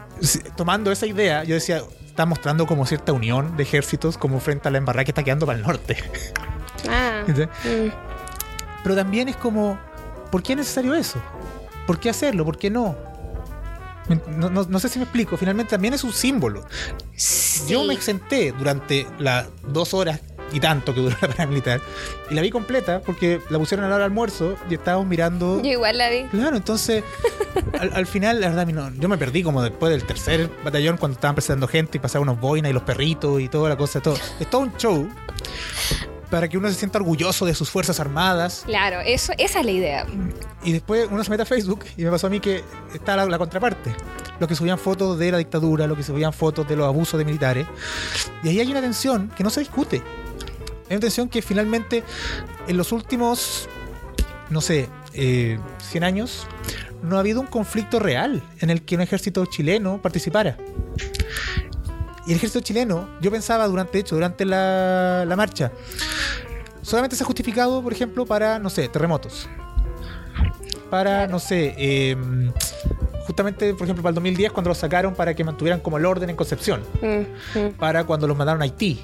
[0.57, 4.71] tomando esa idea, yo decía, está mostrando como cierta unión de ejércitos como frente a
[4.71, 5.97] la embarrada que está quedando para el norte.
[6.89, 7.23] Ah.
[7.27, 7.43] ¿Sí?
[7.69, 8.12] mm.
[8.83, 9.79] Pero también es como,
[10.31, 11.19] ¿por qué es necesario eso?
[11.87, 12.45] ¿Por qué hacerlo?
[12.45, 12.95] ¿Por qué no?
[14.37, 15.37] No, no- no sé si me explico.
[15.37, 16.61] Finalmente también es un símbolo.
[17.67, 17.87] Yo Sí.
[17.87, 20.19] me senté durante las dos horas
[20.51, 21.79] y tanto que duró la paramilitar
[22.29, 25.61] y la vi completa porque la pusieron a la hora del almuerzo y estábamos mirando.
[25.61, 26.23] Yo igual la vi.
[26.25, 27.03] Claro, entonces
[27.79, 31.15] al, al final, la verdad, no- yo me perdí como después del tercer batallón cuando
[31.15, 34.01] estaban presentando gente y pasaban unos boinas y los perritos y toda la cosa.
[34.01, 34.17] Todo.
[34.39, 35.07] Es todo un show
[36.33, 39.71] para que uno se sienta orgulloso de sus fuerzas armadas Claro, eso, esa es la
[39.71, 40.07] idea.
[40.63, 43.27] y después uno se mete a Facebook y me pasó a mí que está la,
[43.27, 43.95] la contraparte.
[44.39, 47.25] Los que subían fotos de la dictadura, los que subían fotos de los abusos de
[47.25, 47.67] militares.
[48.41, 49.97] Y ahí hay una tensión que no se discute.
[50.89, 52.03] Hay una tensión que finalmente
[52.67, 53.69] en los últimos,
[54.49, 55.59] no sé, eh,
[55.91, 56.47] 100 años,
[57.03, 60.57] no ha habido un conflicto real en el que un ejército chileno participara.
[62.25, 65.71] Y el ejército chileno, yo pensaba durante, de hecho, durante la, la marcha,
[66.81, 69.49] solamente se ha justificado, por ejemplo, para, no sé, terremotos.
[70.89, 72.15] Para, no sé, eh,
[73.25, 76.29] justamente, por ejemplo, para el 2010, cuando los sacaron para que mantuvieran como el orden
[76.29, 76.81] en Concepción.
[77.01, 79.01] Mm, mm, Para cuando los mandaron a Haití.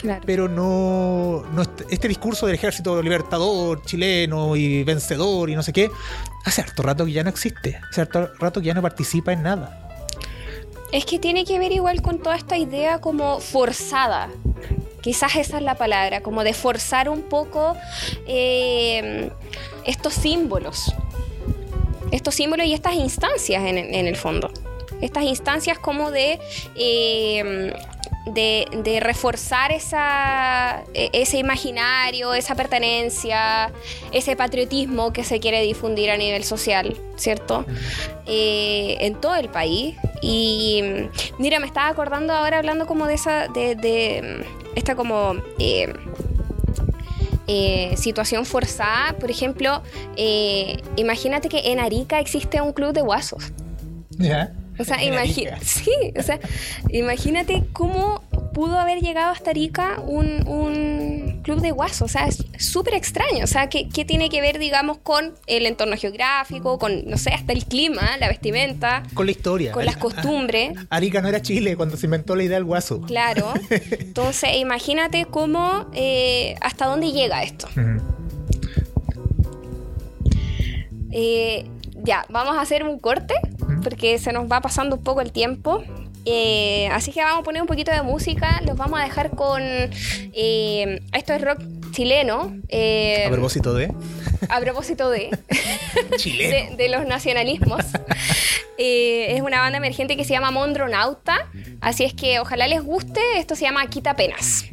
[0.00, 0.20] claro.
[0.26, 5.72] Pero no, no este, este discurso del ejército libertador chileno y vencedor y no sé
[5.72, 5.90] qué,
[6.44, 7.80] hace harto rato que ya no existe.
[7.90, 9.83] Hace harto rato que ya no participa en nada.
[10.94, 14.30] Es que tiene que ver igual con toda esta idea como forzada.
[15.02, 17.76] Quizás esa es la palabra, como de forzar un poco
[18.28, 19.28] eh,
[19.84, 20.94] estos símbolos.
[22.12, 24.52] Estos símbolos y estas instancias en, el fondo.
[25.00, 26.38] Estas instancias como de,
[26.76, 27.74] eh,
[28.26, 33.70] de, de reforzar esa, e- ese imaginario, esa pertenencia,
[34.12, 37.64] ese patriotismo que se quiere difundir a nivel social, ¿cierto?
[38.26, 39.96] eh, en todo el país.
[40.22, 40.82] Y
[41.38, 45.92] mira, me estaba acordando ahora hablando como de esa, de, de, esta como eh,
[47.46, 49.16] eh, situación forzada.
[49.18, 49.82] Por ejemplo,
[50.16, 53.52] eh, imagínate que en Arica existe un club de guasos.
[54.18, 54.52] ¿Ya?
[54.78, 55.58] O sea, En imagi- Arica.
[55.62, 56.40] sí, o sea,
[56.90, 62.02] imagínate cómo pudo haber llegado hasta Arica un, un club de guasos.
[62.02, 63.44] O sea, es súper extraño.
[63.44, 67.30] O sea, ¿qué, qué tiene que ver, digamos, con el entorno geográfico, con, no sé,
[67.30, 69.72] hasta el clima, la vestimenta, Con la historia.
[69.72, 70.72] con las costumbres?
[70.90, 73.00] Arica no era Chile cuando se inventó la idea del guaso.
[73.02, 73.52] Claro.
[73.70, 77.68] Entonces, imagínate cómo, eh, hasta dónde llega esto.
[81.16, 81.66] Eh,
[82.04, 83.34] ya, vamos a hacer un corte
[83.82, 85.82] porque se nos va pasando un poco el tiempo.
[86.26, 88.62] Eh, así que vamos a poner un poquito de música.
[88.64, 89.60] Los vamos a dejar con.
[89.62, 92.56] eh, esto es rock chileno.
[92.68, 93.92] eh, A propósito de
[94.48, 95.30] a propósito de,
[96.16, 96.70] chileno.
[96.76, 97.84] de, de los nacionalismos.
[98.78, 101.48] Es una banda emergente que se llama Mondronauta.
[101.80, 103.20] Así es que ojalá les guste.
[103.36, 104.64] Esto se llama Quita Penas.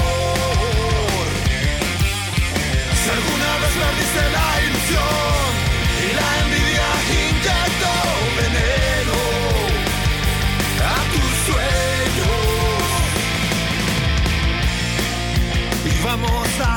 [3.00, 5.48] Si alguna vez perdiste la ilusión
[6.04, 6.88] y la envidia
[7.22, 7.94] inyectó
[8.38, 9.18] veneno
[10.84, 12.40] a tus sueños.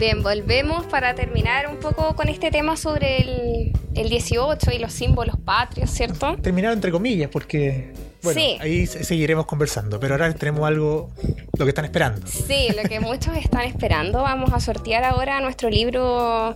[0.04, 4.92] Bien, volvemos para terminar un poco con este tema sobre el, el 18 y los
[4.92, 6.36] símbolos patrios, ¿cierto?
[6.42, 8.58] Terminar entre comillas, porque bueno, Sí.
[8.60, 10.02] ahí se- seguiremos conversando.
[10.02, 11.10] Pero ahora tenemos algo,
[11.58, 12.28] lo que están esperando.
[12.28, 14.22] Sí, lo que muchos están esperando.
[14.24, 16.54] Vamos a sortear ahora nuestro libro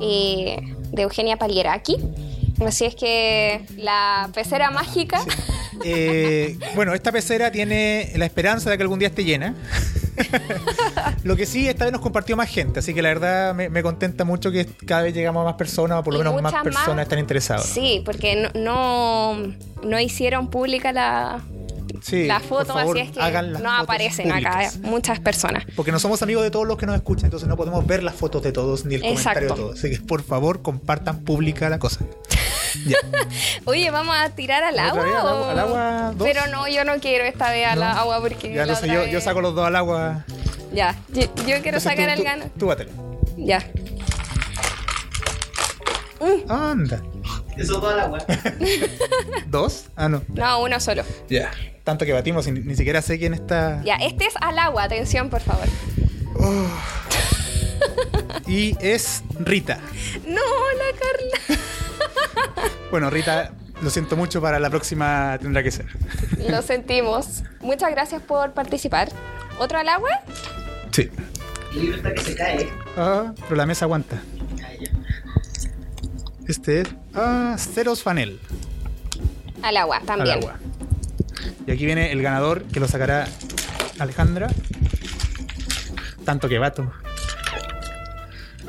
[0.00, 0.58] eh,
[0.92, 1.96] de Eugenia Palieraki.
[2.64, 5.20] Así es que la pecera mágica.
[5.84, 9.56] Eh, bueno, esta pecera tiene la esperanza de que algún día esté llena.
[11.24, 13.82] Lo que sí, esta vez nos compartió más gente, así que la verdad me, me
[13.82, 16.62] contenta mucho que cada vez llegamos a más personas, o por lo Y menos más
[16.62, 17.66] personas están interesadas.
[17.66, 21.42] Sí, porque no, no, no hicieron pública la,
[22.02, 24.78] Sí, la foto, favor, así es que no aparecen acá públicas.
[24.78, 25.64] muchas personas.
[25.74, 28.14] Porque no somos amigos de todos los que nos escuchan, entonces no podemos ver las
[28.14, 29.78] fotos de todos ni el comentario de todos.
[29.78, 32.04] Así que por favor compartan pública la cosa.
[32.86, 32.96] Ya.
[33.64, 35.04] Oye, ¿vamos a tirar al ¿Otra agua?
[35.04, 36.26] vez al o- agua- al agua dos?
[36.28, 37.86] Pero no, yo no quiero esta vez al ¿No?
[37.86, 38.52] agua porque.
[38.52, 40.24] Ya, entonces otra yo, saco los dos al agua.
[40.72, 42.44] Ya, yo, yo quiero Entonces sacar tú- el tú- gano.
[42.58, 42.90] Tú bátelo.
[43.36, 43.64] Ya.
[46.48, 47.02] Anda.
[47.56, 48.18] Eso todo al agua.
[49.46, 49.84] ¿Dos?
[49.94, 50.22] Ah, no.
[50.28, 51.04] No, uno solo.
[51.28, 51.50] Ya.
[51.84, 53.82] Tanto que batimos y ni, ni siquiera sé quién está.
[53.84, 55.66] Ya, este es al agua, atención, por favor.
[58.46, 59.78] Y es Rita.
[60.26, 61.62] No, la Carla.
[62.90, 63.52] Bueno, Rita,
[63.82, 65.86] lo siento mucho, para la próxima tendrá que ser.
[66.48, 67.42] Lo sentimos.
[67.60, 69.08] Muchas gracias por participar.
[69.58, 70.10] ¿Otro al agua?
[70.92, 71.10] Sí.
[71.72, 72.68] El libro está que se cae.
[72.96, 74.20] Ah, pero la mesa aguanta.
[76.46, 76.88] Este es.
[77.14, 78.38] Ah, Ceros Fanel.
[79.62, 80.38] Al agua, Al también.
[80.38, 80.56] agua.
[81.66, 83.26] Y aquí viene el ganador que lo sacará
[83.98, 84.48] Alejandra.
[86.24, 86.92] Tanto que vato.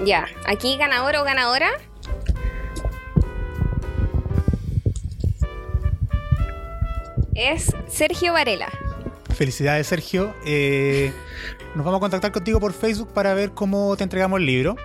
[0.06, 1.70] Ya, aquí ganador o ganadora.
[7.36, 8.70] Es Sergio Varela.
[9.36, 10.34] Felicidades, Sergio.
[10.46, 11.12] Eh,
[11.76, 14.78] nos vamos a contactar contigo por Facebook para ver cómo te entregamos el libro.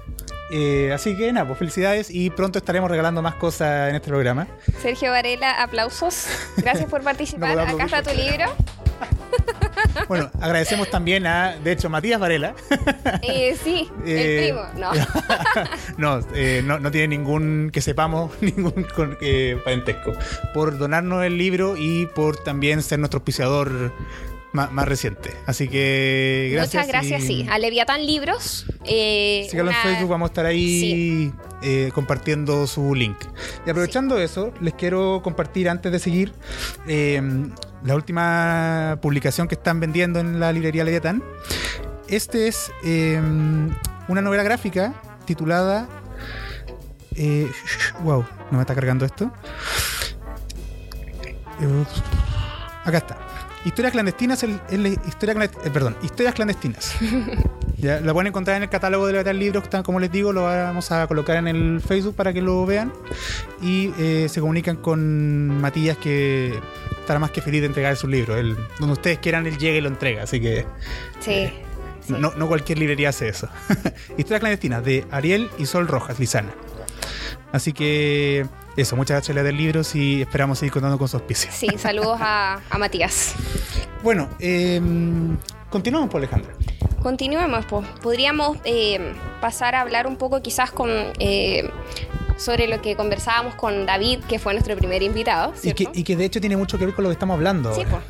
[0.53, 4.49] Eh, así que nada, pues felicidades y pronto estaremos regalando más cosas en este programa.
[4.83, 6.27] Sergio Varela, aplausos.
[6.57, 7.55] Gracias por participar.
[7.55, 8.47] No Acá está tu libro.
[10.09, 12.55] Bueno, agradecemos también a, de hecho, Matías Varela.
[13.23, 14.67] Eh, sí, Eh, el primo.
[14.79, 14.93] No.
[16.21, 20.13] no, eh, no, no tiene ningún, que sepamos, ningún con- eh, parentesco.
[20.55, 23.93] Por donarnos el libro y por también ser nuestro auspiciador
[24.53, 25.31] más, más reciente.
[25.47, 26.87] Así que gracias.
[26.87, 27.47] Muchas gracias, y sí.
[27.51, 28.67] A Leviatán Libros.
[28.85, 31.33] Eh, Síganlo una- en Facebook, vamos a estar ahí
[31.63, 33.17] eh, compartiendo su link.
[33.67, 36.33] Y aprovechando eso, les quiero compartir antes de seguir
[36.89, 37.21] eh,
[37.85, 41.23] la última publicación que están vendiendo en la librería Leviatán.
[42.09, 43.21] Este es eh,
[44.09, 45.89] una novela gráfica titulada.
[47.17, 47.51] eh,
[48.03, 49.33] wow, no me está cargando esto.
[51.61, 51.85] Eh,
[52.85, 53.30] acá está.
[53.65, 54.43] Historias clandestinas,
[55.07, 56.95] historia eh, perdón, historias clandestinas.
[57.81, 60.93] Ya, la pueden encontrar en el catálogo de Leviatán Libros, como les digo, lo vamos
[60.93, 62.93] a colocar en el Facebook para que lo vean.
[63.63, 66.61] Y eh, se comunican con Matías, que
[67.01, 68.37] estará más que feliz de entregar sus libros.
[68.39, 70.25] Él- donde ustedes quieran, él llega y lo entrega.
[70.25, 70.67] Así que
[71.21, 71.51] Sí.
[72.09, 73.49] No, no cualquier librería hace eso.
[74.19, 76.51] Historias clandestinas de Ariel y Sol Rojas, Lizana.
[77.51, 78.45] Así que
[78.77, 81.51] eso, muchas gracias a del libro y esperamos seguir contando con su auspicio.
[81.53, 83.35] Sí, saludos a, a Matías.
[84.03, 84.81] Bueno, eh,
[85.69, 86.53] continuamos por Alejandra.
[87.03, 87.87] Continuemos, pues.
[88.03, 90.91] Podríamos eh, pasar a hablar un poco quizás con...
[91.19, 91.71] eh,
[92.37, 96.17] sobre lo que conversábamos con David, que fue nuestro primer invitado, Y que, y que
[96.17, 97.75] de hecho tiene mucho que ver con lo que estamos hablando.
[97.75, 98.03] Sí, pues.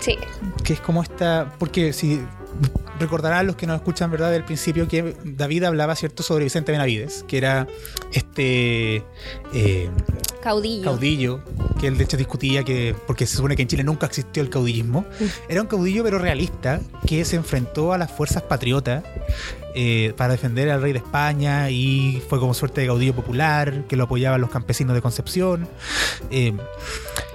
[0.00, 0.18] Sí,
[0.64, 1.54] que es como esta.
[1.58, 2.20] Porque si
[2.98, 4.30] recordarán los que nos escuchan, ¿verdad?
[4.30, 7.66] Del principio que David hablaba, ¿cierto?, sobre Vicente Benavides, que era
[8.12, 9.04] este
[9.52, 9.90] eh,
[10.42, 10.84] caudillo.
[10.84, 11.40] caudillo,
[11.80, 14.50] que él de hecho discutía que, porque se supone que en Chile nunca existió el
[14.50, 15.04] caudillismo,
[15.48, 19.04] era un caudillo pero realista, que se enfrentó a las fuerzas patriotas
[19.74, 23.96] eh, para defender al rey de España y fue como suerte de caudillo popular, que
[23.96, 25.68] lo apoyaban los campesinos de Concepción.
[26.30, 26.52] eh,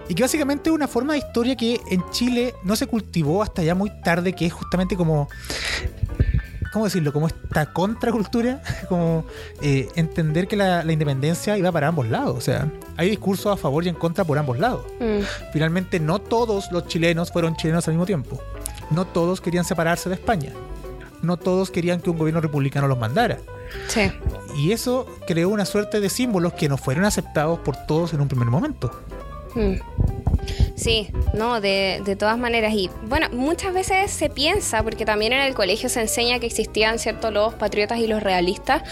[0.10, 3.64] y que básicamente es una forma de historia que en Chile no se cultivó hasta
[3.64, 5.30] ya muy tarde, que es justamente como.
[6.72, 7.14] ¿Cómo decirlo?
[7.14, 9.26] Como esta contracultura, como
[9.62, 12.36] eh, entender que la, la independencia iba para ambos lados.
[12.36, 14.84] O sea, hay discursos a favor y en contra por ambos lados.
[15.00, 15.20] Mm,
[15.52, 18.42] Finalmente, no todos los chilenos fueron chilenos al mismo tiempo.
[18.90, 20.52] No todos querían separarse de España.
[21.22, 23.38] No todos querían que un gobierno republicano los mandara.
[23.88, 24.12] sí.
[24.58, 28.28] Y eso creó una suerte de símbolos que no fueron aceptados por todos en un
[28.28, 28.92] primer momento.
[29.56, 29.76] Mm.
[30.76, 32.74] Sí, no, de, de todas maneras.
[32.74, 37.00] Y bueno, muchas veces se piensa, porque también en el colegio se enseña que existían,
[37.00, 38.84] ¿cierto?, los patriotas y los realistas,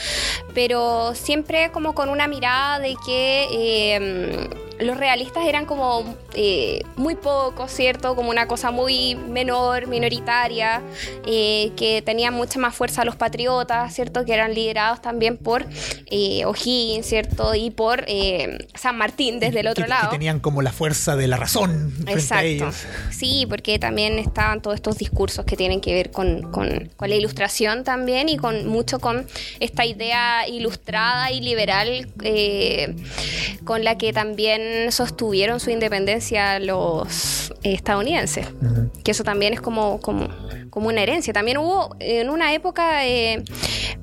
[0.54, 4.50] pero siempre como con una mirada de que eh,
[4.82, 8.16] los realistas eran como eh, muy pocos, ¿cierto?
[8.16, 10.82] Como una cosa muy menor, minoritaria,
[11.26, 14.26] eh, que tenían mucha más fuerza los patriotas, ¿cierto?
[14.26, 15.66] Que eran liderados también por
[16.08, 17.54] eh, O'Higgins, ¿cierto?
[17.56, 20.10] Y por eh, San Martín desde el otro que, lado.
[20.10, 22.46] Que tenían como la fuerza de la razón frente a Exacto.
[22.46, 22.76] ellos.
[23.12, 27.16] Sí, porque también estaban todos estos discursos que tienen que ver con, con- con la
[27.16, 29.28] ilustración también y con mucho con
[29.60, 32.96] esta idea ilustrada y liberal eh,
[33.66, 38.48] con la que también sostuvieron su independencia los estadounidenses.
[39.04, 40.28] Que eso también es como, como,
[40.70, 41.34] como una herencia.
[41.34, 43.44] También hubo en una época eh,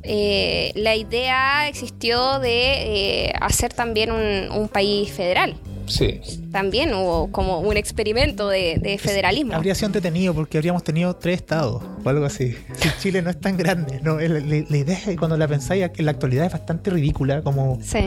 [0.03, 5.57] eh, la idea existió de eh, hacer también un, un país federal.
[5.87, 6.21] Sí.
[6.53, 9.55] También hubo como un experimento de, de federalismo.
[9.55, 12.55] Habría sido entretenido porque habríamos tenido tres estados o algo así.
[12.77, 14.19] Si Chile no es tan grande, ¿no?
[14.21, 17.41] La, la- la idea, es, cuando la pensáis, en la actualidad es bastante ridícula.
[17.43, 18.01] Como Sí.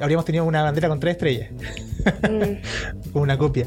[0.00, 1.50] Habríamos tenido una bandera con tres estrellas,
[2.22, 3.66] Mm, una copia.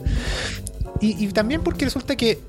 [1.01, 2.39] Y, y también porque resulta que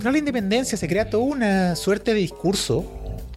[0.00, 2.84] no la independencia se crea toda una suerte de discurso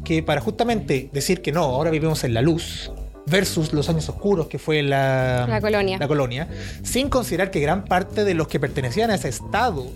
[0.04, 2.92] que para justamente decir que no, ahora vivimos en la luz
[3.28, 5.98] versus los años oscuros que fue la, La colonia.
[6.00, 6.48] la colonia,
[6.84, 9.88] sin considerar que gran parte de los que pertenecían a ese estado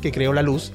[0.00, 0.72] que creó la luz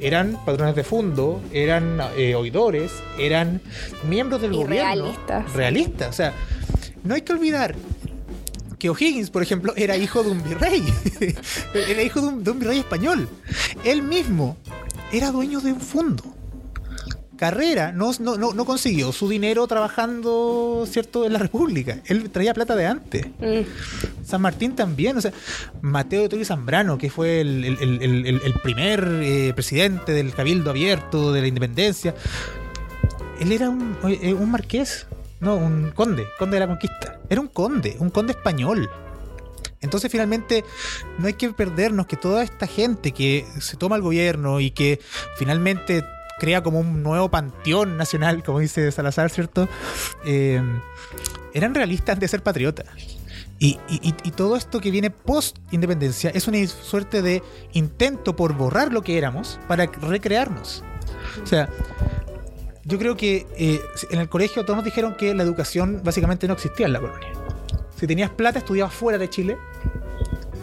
[0.00, 3.62] eran patrones de fondo, eran eh, oidores, eran
[4.08, 4.74] miembros del Y gobierno.
[5.04, 5.52] realistas.
[5.54, 6.08] Realistas.
[6.08, 6.32] O sea,
[7.06, 7.74] no hay que olvidar
[8.78, 10.82] que O'Higgins, por ejemplo, era hijo de un virrey.
[11.74, 13.28] era hijo de un, de un virrey español.
[13.84, 14.56] Él mismo
[15.12, 16.22] era dueño de un fondo.
[17.38, 21.98] Carrera no, no, no, consiguió su dinero trabajando, ¿cierto?, en la República.
[22.06, 23.26] Él traía plata de antes.
[23.26, 25.32] mm, San Martín también, o sea,
[25.82, 30.12] Mateo de Toro Zambrano, que fue el, el- el- el- el- el primer eh, presidente
[30.12, 32.14] del Cabildo Abierto, de la Independencia,
[33.38, 35.06] él era un, eh, un marqués,
[35.40, 37.18] no, un conde, conde de la conquista.
[37.28, 38.90] Era un conde, un conde español.
[39.80, 40.64] Entonces finalmente
[41.18, 45.00] no hay que perdernos que toda esta gente que se toma el gobierno y que
[45.36, 46.04] finalmente
[46.38, 49.68] crea como un nuevo panteón nacional, como dice Salazar, ¿cierto?
[50.24, 50.62] Eh,
[51.54, 52.86] eran realistas de ser patriotas.
[53.58, 58.52] Y, y- y- todo esto que viene post independencia es una suerte de intento por
[58.52, 60.84] borrar lo que éramos para recrearnos.
[61.42, 61.70] O sea,
[62.86, 63.80] yo creo que eh,
[64.10, 67.28] en el colegio todos nos dijeron que la educación básicamente no existía en la colonia.
[67.98, 69.56] Si tenías plata, estudiabas fuera de Chile.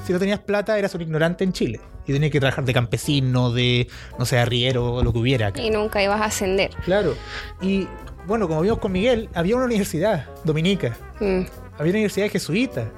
[0.06, 1.82] Si no tenías plata, eras un ignorante en Chile.
[2.06, 3.88] Y tenías que trabajar de campesino, de,
[4.20, 5.62] no sé, arriero, lo que hubiera acá.
[5.62, 6.72] y nunca ibas a ascender.
[6.86, 7.16] Claro.
[7.62, 7.88] Y
[8.26, 11.44] bueno, como vimos con Miguel, había una universidad dominica, Mm,
[11.78, 12.90] había una universidad jesuita,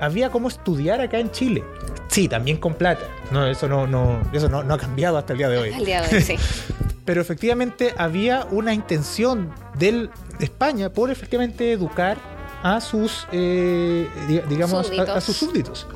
[0.00, 1.62] había cómo estudiar acá en Chile.
[2.08, 3.04] Sí, también con plata.
[3.30, 5.72] No, eso no, no, eso no, no ha cambiado hasta el día de hoy.
[5.72, 6.36] al día de hoy, sí.
[7.10, 12.18] Pero efectivamente había una intención del, de España por efectivamente educar
[12.62, 15.88] a sus, eh, diga- digamos, a, sus súbditos.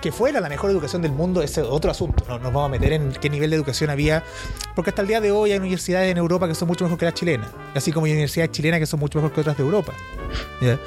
[0.00, 2.22] Que fuera la mejor educación del mundo es otro asunto.
[2.28, 4.22] No nos vamos a meter en qué nivel de educación había.
[4.76, 7.06] Porque hasta el día de hoy hay universidades en Europa que son mucho mejor que
[7.06, 7.48] las chilenas.
[7.74, 9.92] Así como hay universidades chilenas que son mucho mejor que otras de Europa.
[10.60, 10.78] ¿Ya?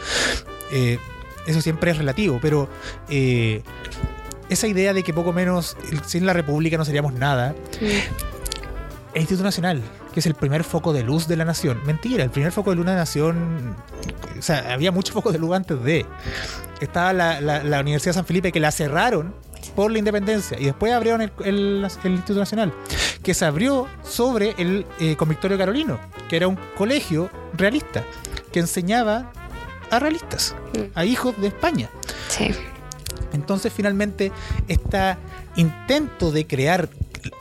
[0.71, 0.97] Eh,
[1.45, 2.39] eso siempre es relativo.
[2.41, 2.69] Pero
[3.09, 3.63] eh,
[4.47, 5.75] esa idea de que poco menos
[6.05, 7.53] sin la República no seríamos nada.
[9.14, 9.82] El Instituto Nacional,
[10.14, 11.80] que es el primer foco de luz de la nación.
[11.86, 13.76] Mentira, el primer foco de luz de la nación.
[14.38, 16.05] O sea, había muchos focos de luz antes de.
[16.80, 19.34] Estaba la, la- la Universidad de San Felipe que la cerraron
[19.76, 22.74] por la independencia y después abrieron el, el- el Instituto Nacional,
[23.22, 25.99] que se abrió sobre el eh, Convictorio Carolino,
[26.30, 28.03] que era un colegio realista
[28.51, 29.32] que enseñaba
[29.91, 30.55] a realistas,
[30.95, 31.89] a hijos de España.
[32.30, 32.51] Sí.
[33.34, 34.32] Entonces, finalmente,
[34.68, 35.18] este
[35.55, 36.89] intento de crear,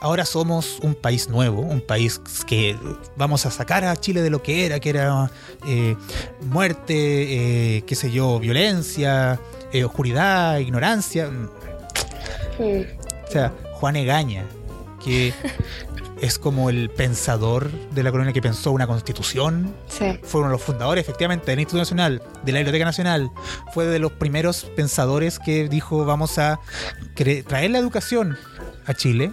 [0.01, 2.75] ahora somos un país nuevo, un país que
[3.15, 5.31] vamos a sacar a Chile de lo que era, que era
[5.65, 5.95] eh,
[6.41, 9.39] muerte, eh, qué sé yo, violencia,
[9.71, 11.29] eh, oscuridad, ignorancia.
[11.29, 11.49] Mm.
[13.27, 14.45] O sea, Juan Egaña,
[15.03, 15.33] que
[16.21, 20.19] es como el pensador de la colonia que pensó una constitución, Sí.
[20.23, 23.31] fue uno de los fundadores, efectivamente, del Instituto Nacional, de la Biblioteca Nacional.
[23.73, 26.59] Fue de los primeros pensadores que dijo: Vamos a
[27.15, 28.37] traer la educación
[28.85, 29.31] a Chile.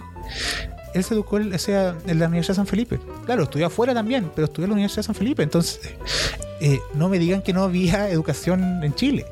[0.93, 2.99] Él se educó en, o sea, en la Universidad de San Felipe.
[3.25, 5.43] Claro, estudió afuera también, pero estudió en la Universidad de San Felipe.
[5.43, 5.79] Entonces,
[6.61, 9.25] eh, no me digan que no había educación en Chile.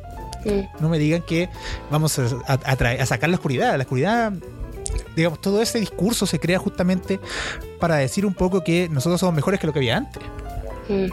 [0.79, 1.49] No me digan que
[1.91, 3.75] vamos a, a- sacar la oscuridad.
[3.75, 4.31] La oscuridad,
[5.15, 7.19] digamos, todo ese discurso se crea justamente
[7.81, 10.23] para decir un poco que nosotros somos mejores que lo que había antes.
[10.87, 11.07] Mm.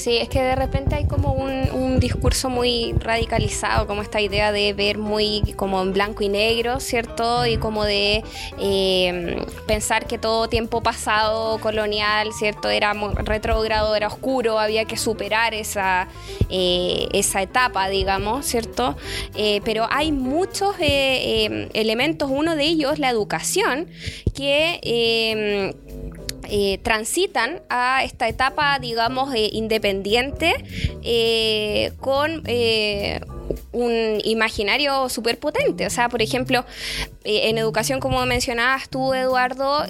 [0.00, 4.50] Sí, es que de repente hay como un, un discurso muy radicalizado, como esta idea
[4.50, 7.44] de ver muy como en blanco y negro, ¿cierto?
[7.44, 8.24] Y como de
[8.58, 12.70] eh, pensar que todo tiempo pasado colonial, ¿cierto?
[12.70, 16.08] Era retrógrado, era oscuro, había que superar esa,
[16.48, 18.96] eh, esa etapa, digamos, ¿cierto?
[19.34, 23.86] Eh, pero hay muchos eh, eh, elementos, uno de ellos, la educación,
[24.34, 25.74] que...
[26.52, 30.52] eh, transitan a esta etapa, digamos, eh, independiente
[31.04, 32.42] eh, con
[33.72, 35.86] un imaginario súper potente.
[35.86, 36.64] O sea, por ejemplo,
[37.24, 39.84] en educación, como mencionabas tú, Eduardo,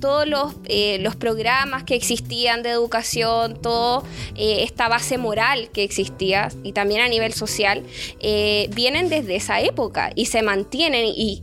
[0.00, 0.54] todos los,
[1.00, 4.02] los programas que existían de educación, toda
[4.36, 7.82] esta base moral que existía y también a nivel social,
[8.20, 11.42] vienen desde esa época y se mantienen y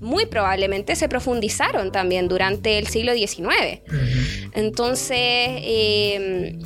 [0.00, 3.80] muy probablemente se profundizaron también durante el siglo XIX.
[4.54, 6.58] Entonces, eh,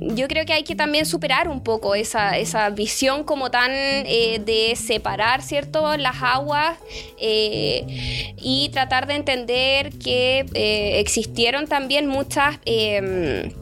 [0.00, 4.40] yo creo que hay que también superar un poco esa, esa visión como tan eh,
[4.44, 6.78] de separar, ¿cierto?, las aguas
[7.18, 12.58] eh, y tratar de entender que eh, existieron también muchas...
[12.64, 13.52] eh,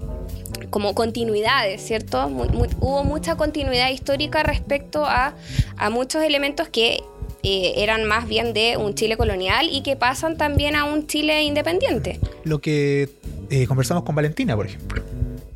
[0.70, 2.26] como continuidades, ¿cierto?
[2.26, 5.34] Hubo mucha continuidad histórica respecto a,
[5.78, 7.02] a muchos elementos que
[7.48, 11.44] eh, eran más bien de un Chile colonial y que pasan también a un Chile
[11.44, 12.18] independiente.
[12.42, 13.08] lo que
[13.50, 15.00] eh, conversamos con Valentina, por ejemplo.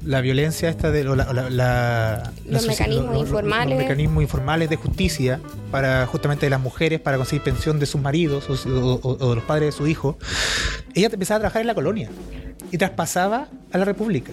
[0.05, 3.71] La violencia esta de la- la- la- Los mecanismos informales.
[3.77, 5.41] los mecanismos informales de justicia
[5.71, 9.67] para justamente las mujeres para conseguir pensión de sus maridos o, o- de los padres
[9.67, 10.17] de su hijo.
[10.95, 12.09] Ella empezaba a trabajar en la colonia
[12.73, 14.33] y traspasaba a la república.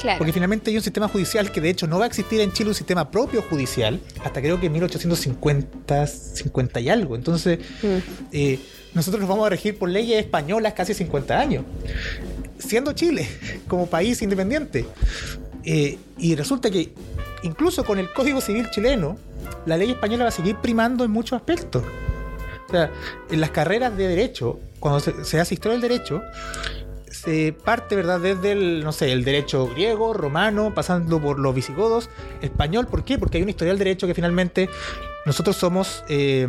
[0.00, 0.18] Claro.
[0.18, 2.68] Porque finalmente hay un sistema judicial que de hecho no va a existir en Chile
[2.68, 7.16] un sistema propio judicial hasta creo que 1850, 50 y algo.
[7.16, 7.86] Entonces, Mm.
[8.32, 8.58] eh,
[8.92, 11.64] nosotros nos vamos a regir por leyes españolas casi 50 años,
[12.58, 13.28] siendo Chile
[13.68, 14.86] como país independiente.
[15.64, 16.92] Eh, y resulta que
[17.42, 19.18] incluso con el Código Civil chileno,
[19.66, 21.82] la ley española va a seguir primando en muchos aspectos.
[22.68, 22.90] O sea,
[23.30, 26.22] en las carreras de derecho, cuando se, se hace historia del derecho,
[27.10, 28.20] se parte, ¿verdad?
[28.20, 32.10] Desde el, no sé, el derecho griego, romano, pasando por los visigodos,
[32.42, 32.86] español.
[32.86, 33.18] ¿Por qué?
[33.18, 34.68] Porque hay un historial del derecho que finalmente
[35.24, 36.46] nosotros somos, eh,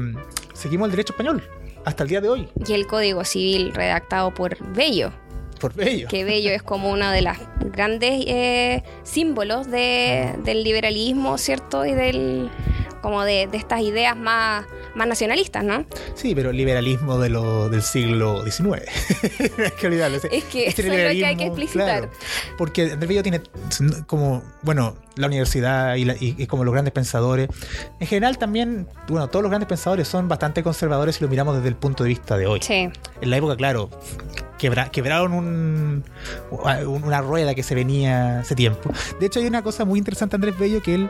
[0.53, 1.43] seguimos el derecho español
[1.85, 5.13] hasta el día de hoy, Y el Código Civil redactado por Bello,
[5.59, 6.07] por ello.
[6.07, 7.37] que Bello es como uno de los
[7.73, 11.85] grandes eh, símbolos de- del liberalismo, ¿cierto?
[11.85, 12.49] Y del
[13.01, 15.85] como de, de estas ideas más, más nacionalistas, ¿no?
[16.15, 18.81] Sí, pero liberalismo de lo, del siglo XIX.
[19.59, 20.17] hay que olvidarlo.
[20.17, 21.85] Es que este eso es lo que hay que explicitar.
[21.85, 22.09] claro,
[22.57, 23.41] porque Andrés Bello tiene
[24.07, 27.47] como, bueno, la universidad y, la- y- y como los grandes pensadores.
[27.99, 31.69] En general también, bueno, todos los grandes pensadores son bastante conservadores si lo miramos desde
[31.69, 32.59] el punto de vista de hoy.
[32.63, 32.89] Sí.
[33.21, 33.89] En la época, claro,
[34.57, 36.03] quebra- quebraron un-
[36.51, 38.91] un- una rueda que se venía hace tiempo.
[39.19, 41.09] De hecho, hay una cosa muy interesante, Andrés Bello, que él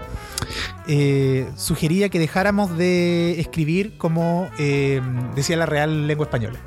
[0.87, 5.01] eh, sugería que dejáramos de escribir como eh,
[5.35, 6.59] decía la Real Lengua Española.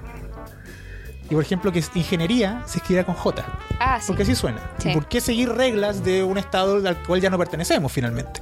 [1.31, 3.45] Y por ejemplo, que ingeniería se escribiera con J,
[3.79, 4.09] Ah, sí.
[4.09, 4.59] porque así suena.
[4.79, 4.91] Sí.
[4.91, 8.41] ¿Y por qué seguir reglas de un estado al cual ya no pertenecemos finalmente?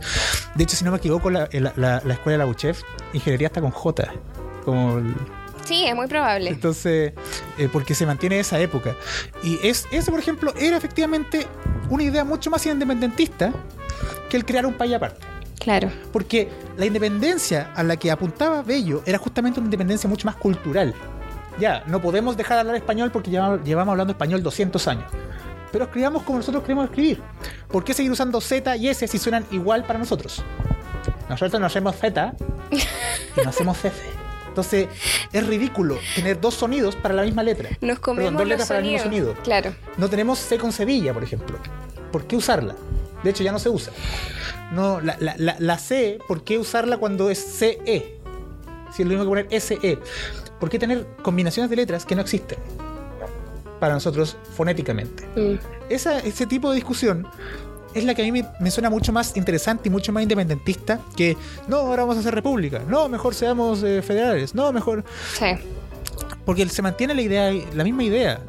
[0.55, 2.81] De hecho, si no me equivoco, la, la- la- la escuela de la UCHEF,
[3.13, 4.11] ingeniería está con J,
[4.65, 5.15] como el-
[5.69, 6.49] Sí, es muy probable.
[6.49, 7.13] entonces,
[7.59, 8.97] eh, porque se mantiene esa época.
[9.43, 11.47] Y es, ese, por ejemplo, era efectivamente
[11.91, 13.53] una idea mucho más independentista
[14.31, 15.27] que el crear un país aparte.
[15.59, 15.91] Claro.
[16.11, 16.49] Porque
[16.79, 20.95] la independencia a la que apuntaba Bello era justamente una independencia mucho más cultural.
[21.61, 25.13] Ya, no podemos dejar de hablar español porque llevamos, llevamos hablando español 200 años.
[25.71, 27.21] Pero escribamos como nosotros queremos escribir.
[27.69, 30.43] ¿Por qué seguir usando Z y S si suenan igual para nosotros?
[31.29, 32.33] Nosotros no hacemos Z
[32.71, 34.28] y no hacemos CC.
[34.49, 34.89] Entonces,
[35.33, 37.69] es ridículo tener dos sonidos para la misma letra.
[37.81, 39.35] Nos comemos Perdón, dos letras para el mismo sonido.
[39.45, 39.75] Claro.
[39.97, 41.59] No tenemos C con Sevilla, por ejemplo.
[42.11, 42.75] ¿Por qué usarla?
[43.23, 43.93] De hecho, ya no se usa.
[44.73, 48.17] No, la, la- la- la C, ¿por qué usarla cuando es CE?
[48.95, 49.99] Si es lo mismo que poner SE.
[50.59, 52.59] ¿Por qué tener combinaciones de letras que no existen?
[53.81, 55.25] Para nosotros, fonéticamente.
[55.37, 55.59] Mm.
[55.89, 57.27] Esa, ese tipo de discusión
[57.95, 61.01] es la que a mí me, me suena mucho más interesante y mucho más independentista
[61.17, 61.37] que,
[61.67, 62.81] no, ahora vamos a hacer república.
[62.87, 64.55] No, mejor seamos eh, federales.
[64.55, 65.05] No, mejor
[65.39, 65.47] Sí.
[66.45, 68.41] porque se mantiene la idea, la misma idea.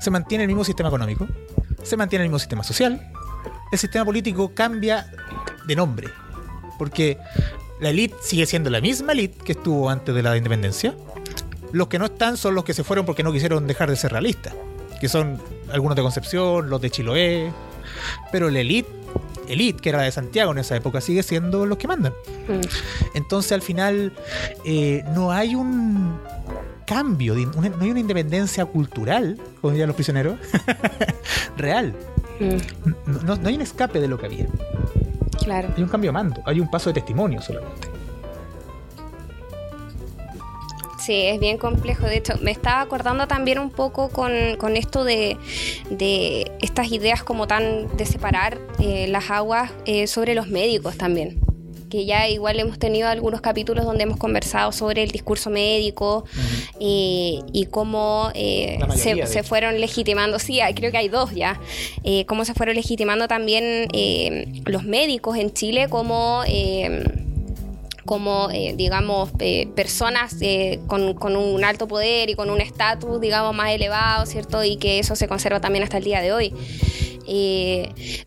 [0.00, 1.26] Se mantiene el mismo sistema económico,
[1.82, 3.10] se mantiene el mismo sistema social.
[3.72, 5.06] El sistema político cambia
[5.66, 6.08] de nombre.
[6.78, 7.18] Porque
[7.80, 10.94] la elite sigue siendo la misma elite que estuvo antes de la independencia.
[11.72, 14.12] Los que no están son los que se fueron porque no quisieron dejar de ser
[14.12, 14.54] realistas.
[15.00, 15.40] Que son
[15.72, 17.52] algunos de Concepción, los de Chiloé.
[18.32, 18.88] Pero la elite,
[19.48, 22.12] elite, que era la de Santiago en esa época, sigue siendo los que mandan.
[22.48, 22.60] Mm.
[23.14, 24.12] Entonces al final
[24.64, 26.18] eh, no hay un
[26.86, 30.38] cambio, una- no hay una independencia cultural, como dirían los prisioneros,
[31.56, 31.94] real.
[32.40, 32.90] Mm.
[33.10, 34.46] No, no- no hay un escape de lo que había.
[35.42, 35.68] Claro.
[35.76, 37.88] Hay un cambio de mando, hay un paso de testimonio solamente.
[41.06, 42.06] Sí, es bien complejo.
[42.06, 45.36] De hecho, me estaba acordando también un poco con, con esto de,
[45.90, 51.38] de estas ideas como tan de separar eh, las aguas eh, sobre los médicos también.
[51.88, 56.24] Que ya igual hemos tenido algunos capítulos donde hemos conversado sobre el discurso médico
[56.80, 61.60] eh, y cómo eh, mayoría, se, fueron legitimando, sí, hay- creo que hay dos ya,
[62.02, 66.42] eh, cómo se fueron legitimando también eh, los médicos en Chile como...
[68.06, 73.54] como, eh, digamos, eh, personas eh, con, un alto poder y con un estatus, digamos,
[73.54, 74.64] más elevado, ¿cierto?
[74.64, 76.54] Y que eso se conserva también hasta el día de hoy.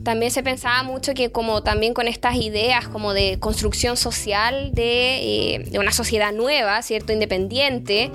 [0.03, 5.65] También se pensaba mucho que como también con estas ideas como de construcción social de,
[5.71, 7.13] de una sociedad nueva, ¿cierto?
[7.13, 8.11] Independiente,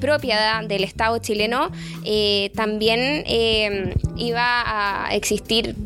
[0.00, 1.70] propia del Estado chileno,
[2.52, 3.24] también
[4.16, 5.76] iba a existir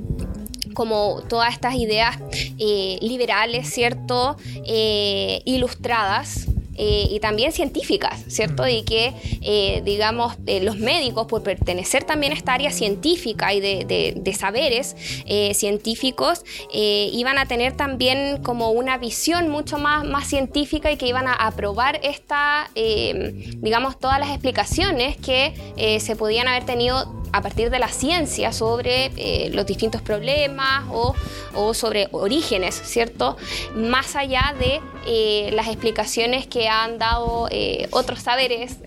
[0.77, 2.19] como todas estas ideas
[2.59, 4.37] eh, liberales, ¿cierto?
[4.67, 6.47] Eh, ilustradas.
[6.79, 8.69] eh, y también científicas, ¿cierto?
[8.69, 13.61] Y que, eh, digamos, eh, los médicos, por pertenecer también a esta área científica y
[13.61, 19.79] de, de- de saberes eh, científicos, eh, iban a tener también como una visión mucho
[19.79, 25.99] más, más científica y que iban a aprobar esta, digamos, todas las explicaciones que eh,
[26.01, 31.15] se podían haber tenido a partir de la ciencia sobre eh, los distintos problemas o,
[31.55, 33.37] o sobre orígenes, ¿cierto?
[33.75, 38.79] Más allá de eh, las explicaciones que han dado eh, otros saberes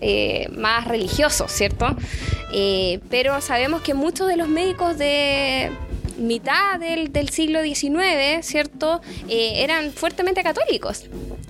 [0.50, 1.94] más religiosos, ¿cierto?
[3.08, 5.70] Pero sabemos que muchos de los médicos de
[6.20, 9.00] mitad del, del siglo XIX, ¿cierto?
[9.28, 11.04] Eh, eran fuertemente católicos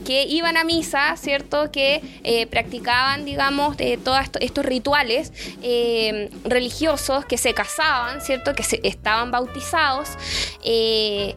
[0.06, 1.70] que iban a misa, ¿cierto?
[1.70, 8.54] Que eh, practicaban, digamos, de todos esto- estos rituales eh, religiosos, que se casaban, ¿cierto?
[8.54, 10.08] Que se, estaban bautizados
[10.64, 11.36] eh,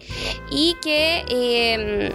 [0.51, 1.23] y que...
[1.29, 2.11] eh,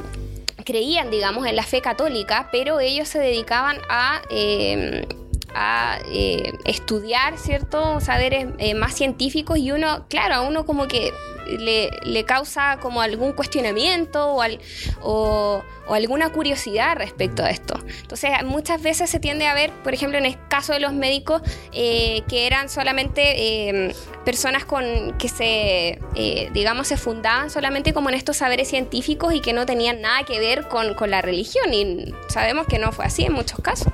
[0.64, 5.06] creían, digamos, en la fe católica, pero ellos se dedicaban a, eh,
[5.54, 8.00] a eh, estudiar, ¿cierto?
[8.00, 11.12] Saberes eh, más científicos y uno, claro, a uno como que
[11.48, 14.60] le, le causa como algún cuestionamiento o, al-
[15.02, 17.78] o- alguna curiosidad respecto a esto.
[18.02, 21.40] Entonces, muchas veces se tiende a ver, por ejemplo, en el caso de los médicos,
[21.72, 23.22] eh, que eran solamente
[23.68, 23.94] eh,
[24.24, 29.40] personas con que se, eh, digamos, se fundaban solamente como en estos saberes científicos y
[29.40, 31.72] que no tenían nada que ver con la religión.
[31.72, 33.88] Y sabemos que no fue así en muchos casos.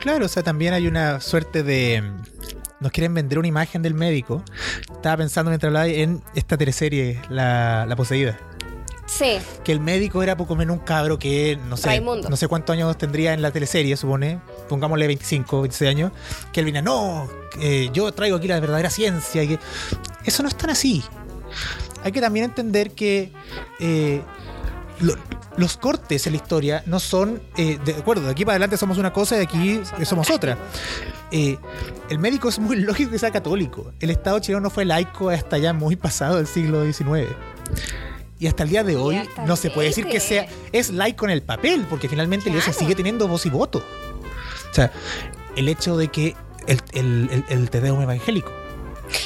[0.00, 2.02] Claro, o sea, también hay una suerte de.
[2.80, 4.42] Nos quieren vender una imagen del médico.
[4.92, 8.38] Estaba pensando mientras hablaba en esta teleserie, La, la Poseída.
[9.06, 12.28] Sí, Que el médico era poco menos un cabro que no sé, Raimundo.
[12.28, 14.38] no sé cuántos años tendría en la teleserie, supone.
[14.68, 16.12] Pongámosle 25, 26 años.
[16.52, 17.26] Que él viene, no,
[17.58, 19.42] eh, yo traigo aquí la verdadera ciencia.
[19.42, 19.58] y que...
[20.26, 21.02] Eso no es tan así.
[22.04, 23.32] Hay que también entender que
[23.80, 24.20] eh,
[25.00, 25.16] lo-
[25.56, 28.98] los cortes en la historia no son, eh, de acuerdo, de aquí para adelante somos
[28.98, 30.58] una cosa y de aquí somos otra.
[31.30, 31.58] Eh,
[32.08, 33.92] el médico es muy lógico que sea católico.
[34.00, 37.28] El Estado chileno no fue laico hasta ya muy pasado del siglo XIX.
[38.40, 41.32] Y hasta el día de hoy no se puede decir que sea es laico en
[41.32, 42.86] el papel, porque finalmente la iglesia Claro.
[42.86, 43.82] sigue teniendo voz y voto.
[44.70, 44.92] O sea,
[45.56, 48.52] el hecho de que el, el, el, el Te Deum evangélico.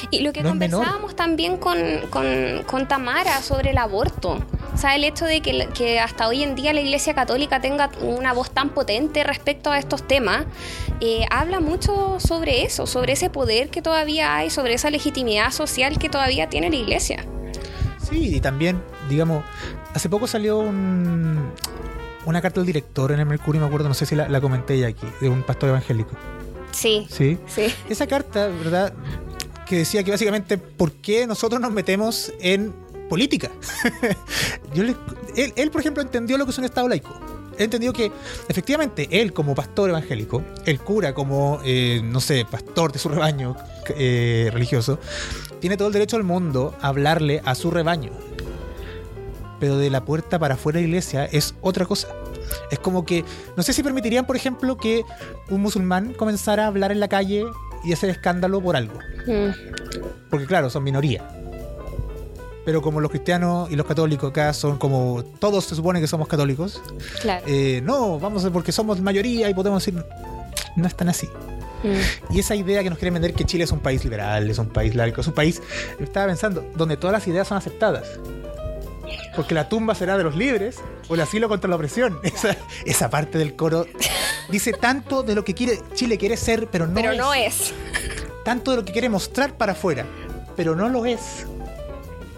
[0.09, 1.77] Y lo que No conversábamos también con,
[2.09, 4.39] con- con Tamara sobre el aborto.
[4.73, 8.33] O sea, el hecho de que hasta hoy en día la Iglesia Católica tenga una
[8.33, 10.45] voz tan potente respecto a estos temas,
[10.99, 15.99] eh, habla mucho sobre eso, sobre ese poder que todavía hay, sobre esa legitimidad social
[15.99, 17.23] que todavía tiene la Iglesia.
[18.09, 19.43] Sí, y también, digamos,
[19.93, 21.51] hace poco salió un-
[22.25, 24.77] una carta del director en el Mercurio, me acuerdo, no sé si la, la comenté
[24.79, 26.11] ya aquí, de un pastor evangélico.
[26.71, 27.37] Sí, Sí.
[27.47, 27.73] sí.
[27.89, 28.93] Esa carta, ¿verdad?
[29.67, 32.73] Que decía que básicamente, ¿por qué nosotros nos metemos en
[33.09, 33.49] política?
[34.73, 34.95] Yo le-
[35.35, 37.09] él, él, por ejemplo, entendió lo que es un Estado laico.
[37.57, 38.11] Él entendió que,
[38.47, 43.55] efectivamente, él como pastor evangélico, el cura como, eh, no sé, pastor de su rebaño
[43.95, 44.97] eh, religioso,
[45.59, 48.11] tiene todo el derecho del mundo a hablarle a su rebaño.
[49.59, 52.07] Pero de la puerta para afuera de la iglesia es otra cosa.
[52.71, 53.23] Es como que,
[53.55, 55.03] no sé si permitirían, por ejemplo, que
[55.49, 57.45] un musulmán comenzara a hablar en la calle
[57.85, 58.97] y hacer escándalo por algo.
[59.27, 59.51] Mm,
[60.29, 61.23] Porque claro, son minoría.
[62.65, 66.27] Pero como los cristianos y los católicos acá son como todos se supone que somos
[66.27, 66.81] católicos,
[67.21, 67.43] claro.
[67.47, 70.01] eh, no, vamos a porque somos mayoría y podemos decir,
[70.75, 71.27] no es tan así.
[71.83, 74.57] Mm, Y esa idea que nos quieren vender que Chile es un país liberal, es
[74.59, 75.61] un país laico, es un país,
[75.99, 78.07] estaba pensando, donde todas las ideas son aceptadas.
[79.35, 80.77] Porque la tumba será de los libres
[81.09, 82.19] o el asilo contra la opresión.
[82.23, 82.55] Esa,
[82.85, 83.85] esa parte del coro
[84.49, 87.17] dice tanto de lo que quiere Chile quiere ser, pero no Pero es.
[87.17, 87.73] no es.
[88.45, 90.05] Tanto de lo que quiere mostrar para afuera,
[90.55, 91.45] pero no lo es.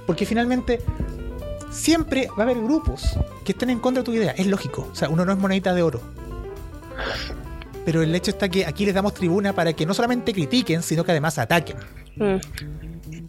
[0.06, 0.82] Porque finalmente
[1.72, 4.32] siempre va a haber grupos que estén en contra de tu idea.
[4.32, 4.88] Es lógico.
[4.92, 6.02] O sea, uno no es monedita de oro.
[7.86, 11.04] Pero el hecho está que aquí les damos tribuna para que no solamente critiquen, sino
[11.04, 11.78] que además ataquen.
[12.16, 12.38] Mm,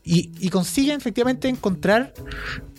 [0.04, 2.14] Y, y consiguen efectivamente encontrar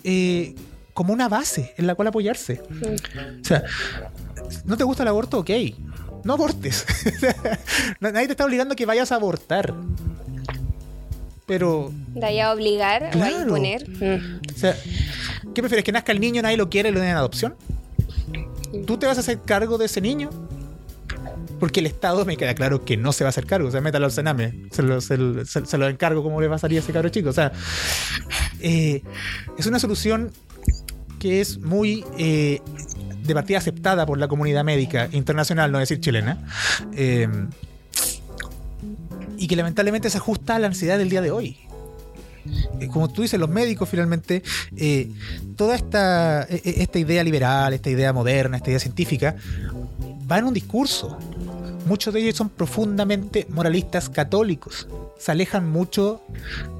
[0.02, 0.54] eh,
[0.94, 2.62] como una base en la cual apoyarse.
[2.70, 3.40] mm.
[3.42, 3.62] O sea,
[4.64, 5.38] ¿no te gusta el aborto?
[5.38, 5.50] Ok.
[6.24, 6.84] No abortes.
[8.00, 9.72] Nadie te está obligando a que vayas a abortar.
[11.48, 13.88] Pero, De ahí a obligar o a imponer.
[13.88, 14.76] Mm, o sea,
[15.54, 15.82] ¿qué prefieres?
[15.82, 17.56] ¿Que nazca el niño, nadie lo quiere y lo den en adopción?
[18.86, 20.28] ¿Tú te vas a hacer cargo de ese niño?
[21.58, 23.66] Porque el Estado me queda claro que no se va a hacer cargo.
[23.68, 24.66] O sea, métalo al Sename.
[24.70, 27.08] Se lo, se lo- se- lo encargo cómo le va a salir a ese cabro
[27.08, 27.30] chico.
[27.30, 27.50] O sea,
[28.60, 29.02] eh,
[29.58, 30.30] es una solución
[31.18, 32.60] que es muy eh,
[33.24, 36.46] de partida aceptada por la comunidad médica internacional, no decir chilena.
[36.92, 37.26] eh,
[39.36, 41.56] y que lamentablemente se ajusta a la necesidad del día de hoy.
[42.80, 44.42] Eh, Como tú dices, los médicos finalmente,
[44.76, 45.10] eh,
[45.56, 49.36] toda esta, e- e- esta idea liberal, esta idea moderna, esta idea científica,
[50.30, 51.18] va en un discurso.
[51.86, 54.88] Muchos de ellos son profundamente moralistas católicos.
[55.18, 56.22] Se alejan mucho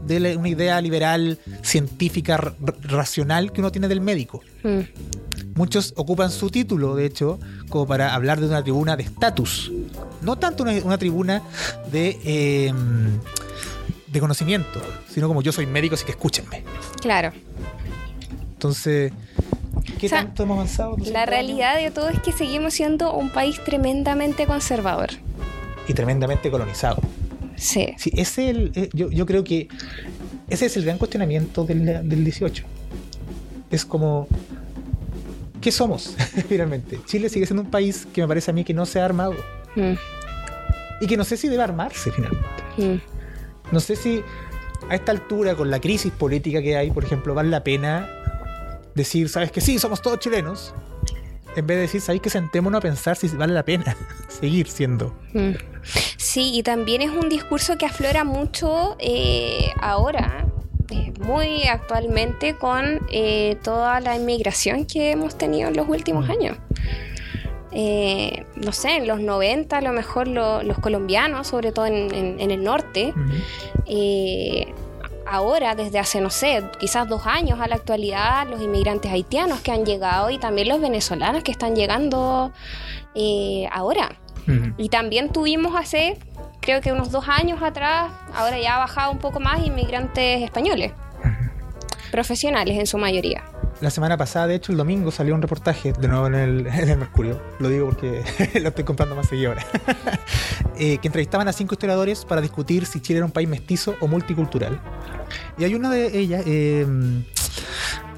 [0.07, 4.43] de la- una idea liberal, científica, racional que uno tiene del médico.
[4.65, 4.81] mm.
[5.59, 9.73] Muchos ocupan su título, de hecho, como para hablar de una tribuna de estatus.
[10.23, 11.43] No tanto una, una tribuna
[11.91, 12.73] de, eh,
[14.07, 14.81] de conocimiento,
[15.13, 16.63] sino como yo soy médico, así que escúchenme.
[17.01, 17.33] Claro.
[18.53, 19.13] Entonces,
[19.99, 20.91] ¿qué O sea, tanto hemos avanzado?
[20.91, 21.29] La 200 años?
[21.29, 25.09] realidad de todo es que seguimos siendo un país tremendamente conservador.
[25.89, 27.03] Y tremendamente colonizado.
[27.57, 27.95] Sí.
[27.99, 29.67] Sí, ese es el, eh, yo, yo creo que
[30.49, 32.63] ese es el gran cuestionamiento del, del 18.
[33.73, 34.29] Es como,
[35.61, 36.15] ¿qué somos
[36.49, 37.01] finalmente?
[37.07, 39.35] Chile sigue siendo un país que me parece a mí que no se ha armado.
[39.77, 39.95] Mm,
[41.01, 42.63] Y que no sé si debe armarse finalmente.
[42.77, 43.01] mm.
[43.73, 44.23] No sé si
[44.89, 48.09] a esta altura, con la crisis política que hay, por ejemplo, vale la pena
[48.95, 49.79] decir, ¿sabes que sí?
[49.79, 50.75] Somos todos chilenos.
[51.57, 53.97] En vez de decir, ¿sabéis que sentémonos a pensar si vale la pena
[54.29, 55.15] seguir siendo?
[55.35, 55.53] Mm.
[56.17, 60.47] Sí, y también es un discurso que aflora mucho eh, ahora,
[61.21, 66.57] muy actualmente, con eh, toda la inmigración que hemos tenido en los últimos años.
[67.71, 72.13] Eh, no sé, en los 90 a lo mejor lo- los colombianos, sobre todo en,
[72.15, 73.13] en- en el norte,
[73.87, 74.73] eh,
[75.27, 79.71] ahora, desde hace, no sé, quizás dos años a la actualidad, los inmigrantes haitianos que
[79.71, 82.53] han llegado y también los venezolanos que están llegando
[83.15, 84.11] eh, ahora.
[84.79, 86.17] Y también tuvimos hace,
[86.61, 90.93] creo que unos dos años atrás, ahora ya ha bajado un poco más, inmigrantes españoles.
[92.11, 93.43] Profesionales en su mayoría.
[93.81, 96.89] La semana pasada, de hecho, el domingo salió un reportaje, de nuevo en el, en
[96.89, 98.23] el Mercurio, lo digo porque
[98.61, 99.65] lo estoy comprando más seguido ahora,
[100.79, 104.09] eh, que entrevistaban a cinco historiadores para discutir si Chile era un país mestizo o
[104.09, 104.81] multicultural.
[105.59, 106.87] Y hay una de ellas, eh,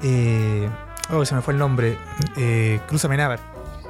[0.03, 0.69] eh,
[1.11, 1.97] oh, se me fue el nombre,
[2.37, 3.39] eh, Cruz Amenábar,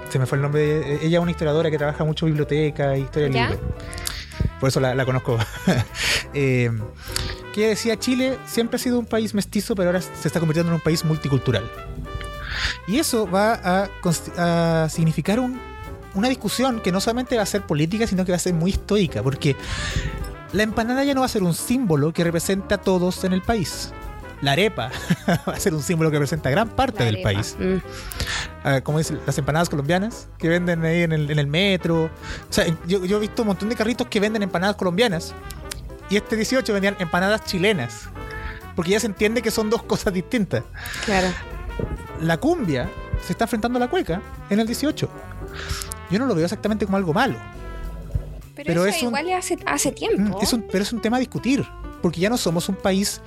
[0.10, 2.98] se me fue el nombre, de- ella es una historiadora que trabaja mucho en biblioteca
[2.98, 3.74] historia del libro.
[4.60, 5.38] Por eso la, conozco.
[6.34, 6.72] Eh,
[7.54, 10.76] que decía, Chile siempre ha sido un país mestizo, pero ahora se está convirtiendo en
[10.76, 11.70] un país multicultural.
[12.88, 15.60] Y eso va a, significar un-
[16.14, 18.72] una discusión que no solamente va a ser política, sino que va a ser muy
[18.72, 19.56] histórica, porque
[20.54, 23.42] la empanada ya no va a ser un símbolo que representa a todos en el
[23.42, 23.92] país.
[24.42, 24.92] La arepa
[25.48, 27.56] va a ser un símbolo que representa gran parte del país.
[27.60, 27.76] Mm.
[28.64, 32.06] Ah, como dicen, las empanadas colombianas que venden ahí en el, en el metro.
[32.06, 32.10] O
[32.54, 35.34] sea, yo, yo he visto un montón de carritos que venden empanadas colombianas.
[36.10, 38.10] Y este 18 vendían empanadas chilenas.
[38.76, 40.64] Porque ya se entiende que son dos cosas distintas.
[41.06, 41.28] Claro.
[42.22, 42.90] La cumbia
[43.26, 45.10] se está enfrentando a la cueca en el 18.
[46.10, 47.36] Yo no lo veo exactamente como algo malo.
[48.56, 50.40] Pero, Pero eso es un- igual es hace, hace Mm, tiempo.
[50.42, 51.66] Es un, pero es un tema a discutir.
[52.02, 53.22] Porque ya no somos un país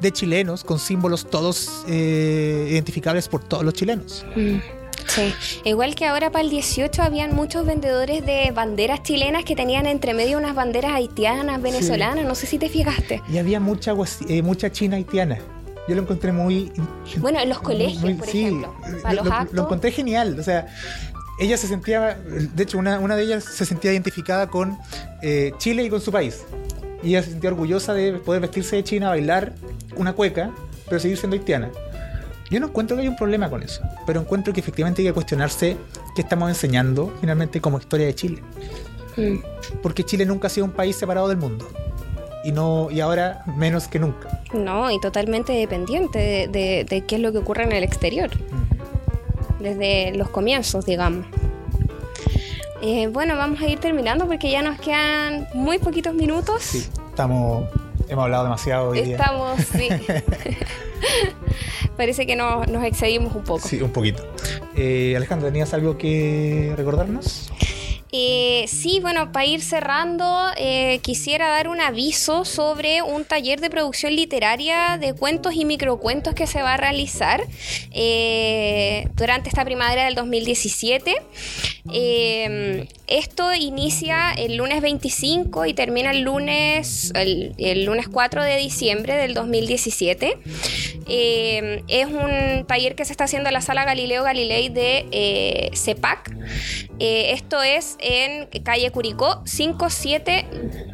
[0.00, 4.24] de chilenos con símbolos todos eh, identificables por todos los chilenos.
[4.36, 4.58] Mm,
[5.06, 5.32] Sí,
[5.64, 10.12] igual que ahora para el 18 habían muchos vendedores de banderas chilenas que tenían entre
[10.12, 13.22] medio unas banderas haitianas, venezolanas, no sé si te fijaste.
[13.32, 13.94] Y había mucha,
[14.28, 15.38] eh, mucha china haitiana.
[15.88, 16.70] Yo lo encontré muy.
[17.16, 19.54] Bueno, en los colegios, muy- por sí, ejemplo, para lo, los lo- actos.
[19.56, 20.38] lo encontré genial.
[20.38, 20.66] O sea,
[21.40, 22.18] ella se sentía.
[22.54, 24.76] De hecho, una, una de ellas se sentía identificada con
[25.22, 26.42] eh, Chile y con su país.
[27.02, 29.52] Y ella se sentía orgullosa de poder vestirse de china, bailar
[29.96, 30.50] una cueca,
[30.88, 31.70] pero seguir siendo haitiana.
[32.50, 35.12] Yo no encuentro que haya un problema con eso, pero encuentro que efectivamente hay que
[35.14, 35.76] cuestionarse
[36.16, 38.42] qué estamos enseñando finalmente como historia de Chile.
[39.16, 39.36] Mm,
[39.82, 41.68] Porque Chile nunca ha sido un país separado del mundo.
[42.44, 44.40] Y, no, y ahora menos que nunca.
[44.54, 48.30] No, y totalmente dependiente de, de- de qué es lo que ocurre en el exterior,
[49.60, 51.26] desde los comienzos, digamos.
[52.80, 56.62] Eh, bueno, vamos a ir terminando porque ya nos quedan muy poquitos minutos.
[56.62, 57.68] Sí, estamos.
[58.08, 59.16] Hemos hablado demasiado hoy día.
[59.16, 59.88] Estamos, sí.
[61.96, 63.66] Parece que no- nos excedimos un poco.
[63.66, 64.24] Sí, un poquito.
[64.76, 67.50] Eh, Alejandro, ¿tenías algo que recordarnos?
[68.10, 73.68] Eh, sí, bueno, para ir cerrando, eh, quisiera dar un aviso sobre un taller de
[73.68, 77.42] producción literaria de cuentos y microcuentos que se va a realizar
[77.92, 81.16] eh, durante esta primavera del 2017.
[81.92, 88.56] Eh, esto inicia el lunes 25 y termina el lunes, el, el lunes 4 de
[88.56, 90.38] diciembre del 2017.
[91.10, 96.32] Eh, es un taller que se está haciendo en la sala Galileo Galilei de CEPAC.
[97.00, 100.46] Eh, esto es en calle Curicó 57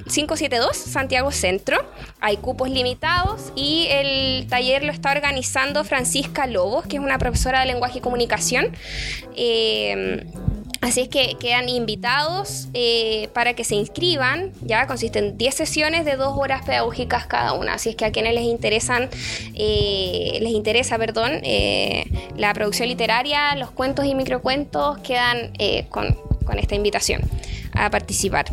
[0.05, 1.79] 572, Santiago Centro.
[2.21, 7.61] Hay cupos limitados y el taller lo está organizando Francisca Lobos, que es una profesora
[7.61, 8.77] de lenguaje y comunicación.
[9.37, 10.27] Eh,
[10.81, 14.53] Así es que quedan invitados eh, para que se inscriban.
[14.61, 17.75] Ya consisten 10 sesiones de dos horas pedagógicas cada una.
[17.75, 19.09] Así es que a quienes les interesan,
[19.55, 21.41] eh, les interesa, perdón,
[22.37, 25.55] la producción literaria, los cuentos y microcuentos quedan
[25.89, 27.23] con, con esta invitación
[27.73, 28.47] a participar.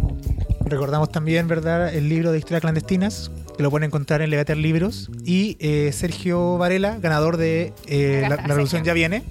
[0.65, 5.09] Recordamos también, ¿verdad?, el libro de Historias Clandestinas, que lo pueden encontrar en Levater Libros.
[5.25, 8.85] Y eh, Sergio Varela, ganador de eh, la, Revolución Sergio.
[8.85, 9.23] Ya Viene,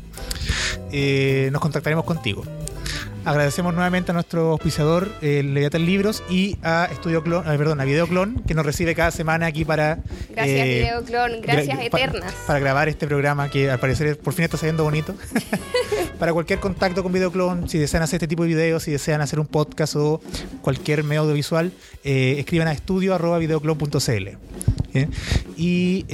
[0.92, 2.44] eh, nos contactaremos contigo.
[3.24, 7.84] Agradecemos nuevamente a nuestro auspiciador, eh, Leviathan Libros, y a Estudio Clon, eh, perdón, a
[7.84, 9.98] Videoclon, que nos recibe cada semana aquí para.
[10.30, 11.40] Gracias, eh, Videoclon.
[11.42, 12.32] Gracias, gra- pa- eternas.
[12.46, 15.14] para grabar este programa que al parecer por fin está saliendo bonito.
[16.18, 19.38] para cualquier contacto con Videoclon, si desean hacer este tipo de videos, si desean hacer
[19.38, 20.20] un podcast o
[20.62, 21.72] cualquier medio audiovisual,
[22.04, 24.28] eh, escriban a estudio.videoclon.cl.
[25.58, 26.04] Y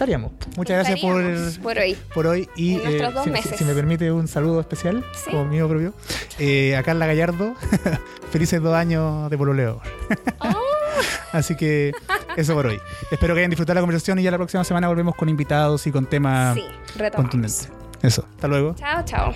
[0.00, 0.32] estaríamos.
[0.56, 1.22] Muchas gracias por,
[1.62, 1.96] por hoy.
[2.14, 2.48] por hoy.
[2.56, 3.24] Y dos
[3.56, 5.30] si, me permite un saludo especial, Sí.
[5.30, 5.92] como mío propio,
[6.38, 7.54] eh, a Carla Gallardo.
[8.30, 9.82] Felices dos años de pololeo.
[11.32, 11.92] Así que
[12.36, 12.80] eso por hoy.
[13.10, 15.92] Espero que hayan disfrutado la conversación y ya la próxima semana volvemos con invitados y
[15.92, 16.64] con temas Sí,
[17.14, 17.68] contundentes.
[18.02, 18.74] Eso, hasta luego.
[18.76, 19.32] Chao, chao.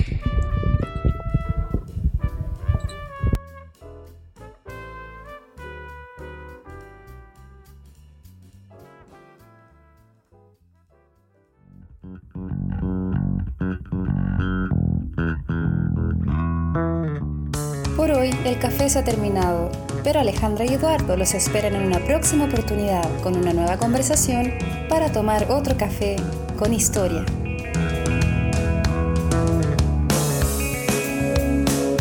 [18.25, 19.71] hoy el café se ha terminado,
[20.03, 24.55] pero Alejandra y Eduardo los esperan en una próxima oportunidad con una nueva conversación
[24.89, 26.17] para tomar otro café
[26.59, 27.25] con historia.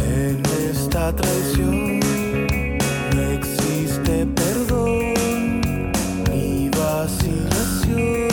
[0.07, 1.99] En esta traición
[3.15, 5.91] no existe perdón
[6.32, 8.32] ni vacilación.